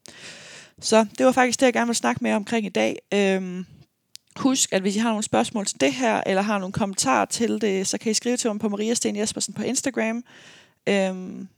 Så 0.81 1.07
det 1.19 1.27
var 1.27 1.33
faktisk 1.33 1.61
det, 1.61 1.67
jeg 1.67 1.73
gerne 1.73 1.87
vil 1.87 1.97
snakke 1.97 2.25
med 2.25 2.33
omkring 2.33 2.67
i 2.67 2.69
dag. 2.69 2.99
Øhm, 3.15 3.67
husk, 4.39 4.73
at 4.73 4.83
hvis 4.83 4.97
I 4.97 4.99
har 4.99 5.09
nogle 5.09 5.23
spørgsmål 5.23 5.67
til 5.67 5.81
det 5.81 5.93
her, 5.93 6.21
eller 6.27 6.43
har 6.43 6.59
nogle 6.59 6.73
kommentarer 6.73 7.25
til 7.25 7.61
det, 7.61 7.87
så 7.87 7.99
kan 7.99 8.11
I 8.11 8.15
skrive 8.15 8.37
til 8.37 8.51
mig 8.51 8.61
på 8.61 8.69
Maria 8.69 8.95
Sten 8.95 9.17
Jespersen 9.17 9.55
på 9.55 9.63
Instagram. 9.63 10.25
Øhm, 10.89 11.49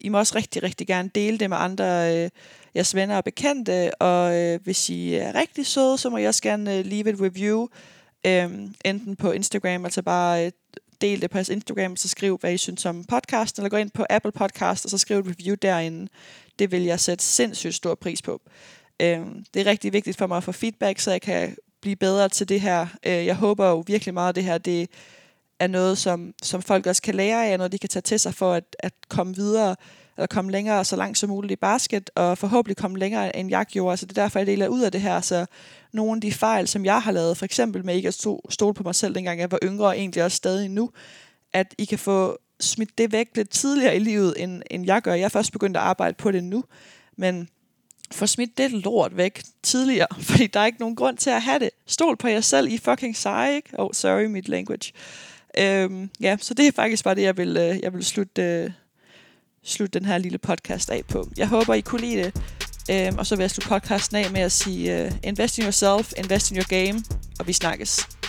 I 0.00 0.08
må 0.08 0.18
også 0.18 0.36
rigtig, 0.36 0.62
rigtig 0.62 0.86
gerne 0.86 1.10
dele 1.14 1.38
det 1.38 1.50
med 1.50 1.56
andre 1.60 2.16
øh, 2.16 2.30
jeres 2.74 2.94
venner 2.94 3.16
og 3.16 3.24
bekendte, 3.24 4.02
og 4.02 4.36
øh, 4.36 4.60
hvis 4.64 4.90
I 4.90 5.14
er 5.14 5.34
rigtig 5.34 5.66
søde, 5.66 5.98
så 5.98 6.10
må 6.10 6.16
I 6.16 6.24
også 6.24 6.42
gerne 6.42 6.78
øh, 6.78 6.84
leave 6.84 7.10
et 7.10 7.20
review, 7.20 7.66
øh, 8.26 8.50
enten 8.84 9.16
på 9.16 9.32
Instagram, 9.32 9.84
altså 9.84 10.02
bare 10.02 10.46
øh, 10.46 10.52
del 11.00 11.22
det 11.22 11.30
på 11.30 11.38
jeres 11.38 11.48
Instagram, 11.48 11.96
så 11.96 12.08
skriv, 12.08 12.38
hvad 12.40 12.52
I 12.52 12.56
synes 12.56 12.86
om 12.86 13.04
podcasten, 13.04 13.62
eller 13.62 13.70
gå 13.70 13.76
ind 13.76 13.90
på 13.90 14.06
Apple 14.10 14.32
Podcast, 14.32 14.84
og 14.84 14.90
så 14.90 14.98
skriv 14.98 15.18
et 15.18 15.26
review 15.26 15.56
derinde. 15.62 16.08
Det 16.58 16.72
vil 16.72 16.82
jeg 16.82 17.00
sætte 17.00 17.24
sindssygt 17.24 17.74
stor 17.74 17.94
pris 17.94 18.22
på. 18.22 18.40
Øh, 19.00 19.20
det 19.54 19.60
er 19.60 19.66
rigtig 19.66 19.92
vigtigt 19.92 20.18
for 20.18 20.26
mig 20.26 20.36
at 20.36 20.44
få 20.44 20.52
feedback, 20.52 20.98
så 20.98 21.10
jeg 21.10 21.22
kan 21.22 21.56
blive 21.82 21.96
bedre 21.96 22.28
til 22.28 22.48
det 22.48 22.60
her. 22.60 22.86
Øh, 23.06 23.26
jeg 23.26 23.36
håber 23.36 23.68
jo 23.68 23.84
virkelig 23.86 24.14
meget, 24.14 24.28
at 24.28 24.34
det 24.34 24.44
her 24.44 24.58
det 24.58 24.90
er 25.58 25.66
noget, 25.66 25.98
som, 25.98 26.34
som 26.42 26.62
folk 26.62 26.86
også 26.86 27.02
kan 27.02 27.14
lære 27.14 27.46
af, 27.46 27.58
noget 27.58 27.72
de 27.72 27.78
kan 27.78 27.88
tage 27.88 28.02
til 28.02 28.20
sig 28.20 28.34
for 28.34 28.52
at, 28.52 28.76
at 28.78 28.92
komme 29.08 29.34
videre, 29.34 29.76
eller 30.16 30.26
komme 30.26 30.50
længere 30.50 30.84
så 30.84 30.96
langt 30.96 31.18
som 31.18 31.28
muligt 31.30 31.52
i 31.52 31.56
basket, 31.56 32.10
og 32.14 32.38
forhåbentlig 32.38 32.76
komme 32.76 32.98
længere 32.98 33.36
end 33.36 33.50
jeg 33.50 33.66
gjorde. 33.66 33.96
Så 33.96 34.06
det 34.06 34.18
er 34.18 34.22
derfor, 34.22 34.38
jeg 34.38 34.46
deler 34.46 34.68
ud 34.68 34.80
af 34.80 34.92
det 34.92 35.00
her. 35.00 35.20
Så 35.20 35.46
nogle 35.92 36.14
af 36.14 36.20
de 36.20 36.32
fejl, 36.32 36.68
som 36.68 36.84
jeg 36.84 37.02
har 37.02 37.12
lavet, 37.12 37.36
for 37.36 37.44
eksempel 37.44 37.84
med 37.84 37.94
ikke 37.94 38.08
at 38.08 38.26
stole 38.50 38.74
på 38.74 38.82
mig 38.82 38.94
selv, 38.94 39.14
dengang 39.14 39.40
jeg 39.40 39.50
var 39.50 39.58
yngre, 39.62 39.86
og 39.86 39.98
egentlig 39.98 40.24
også 40.24 40.36
stadig 40.36 40.68
nu, 40.68 40.90
at 41.52 41.74
I 41.78 41.84
kan 41.84 41.98
få 41.98 42.38
smidt 42.60 42.98
det 42.98 43.12
væk 43.12 43.26
lidt 43.34 43.50
tidligere 43.50 43.96
i 43.96 43.98
livet, 43.98 44.34
end, 44.36 44.62
end 44.70 44.86
jeg 44.86 45.02
gør. 45.02 45.14
Jeg 45.14 45.24
er 45.24 45.28
først 45.28 45.52
begyndt 45.52 45.76
at 45.76 45.82
arbejde 45.82 46.14
på 46.14 46.30
det 46.30 46.44
nu, 46.44 46.64
men 47.16 47.48
få 48.12 48.26
smidt 48.26 48.58
det 48.58 48.70
lort 48.70 49.16
væk 49.16 49.42
tidligere, 49.62 50.06
fordi 50.30 50.46
der 50.46 50.60
er 50.60 50.66
ikke 50.66 50.80
nogen 50.80 50.96
grund 50.96 51.16
til 51.16 51.30
at 51.30 51.42
have 51.42 51.58
det. 51.58 51.70
Stol 51.86 52.16
på 52.16 52.28
jer 52.28 52.40
selv, 52.40 52.68
I 52.68 52.78
fucking 52.78 53.16
seje, 53.16 53.56
ikke? 53.56 53.70
Oh, 53.78 53.90
sorry, 53.92 54.24
mit 54.24 54.48
language. 54.48 54.92
Øhm, 55.58 56.10
ja, 56.20 56.36
så 56.40 56.54
det 56.54 56.66
er 56.66 56.72
faktisk 56.72 57.04
bare 57.04 57.14
det, 57.14 57.22
jeg 57.22 57.36
vil, 57.36 57.56
øh, 57.56 57.80
jeg 57.82 57.94
vil 57.94 58.04
slutte, 58.04 58.42
øh, 58.42 58.70
slutte 59.64 59.98
den 59.98 60.06
her 60.06 60.18
lille 60.18 60.38
podcast 60.38 60.90
af 60.90 61.02
på. 61.08 61.28
Jeg 61.36 61.48
håber, 61.48 61.74
I 61.74 61.80
kunne 61.80 62.00
lide 62.00 62.16
det. 62.24 62.34
Øhm, 62.90 63.18
og 63.18 63.26
så 63.26 63.36
vil 63.36 63.42
jeg 63.42 63.50
slutte 63.50 63.68
podcasten 63.68 64.16
af 64.16 64.30
med 64.30 64.40
at 64.40 64.52
sige, 64.52 65.04
uh, 65.04 65.12
invest 65.22 65.58
in 65.58 65.64
yourself, 65.64 66.12
invest 66.16 66.50
in 66.50 66.56
your 66.56 66.68
game, 66.68 67.04
og 67.38 67.46
vi 67.46 67.52
snakkes. 67.52 68.19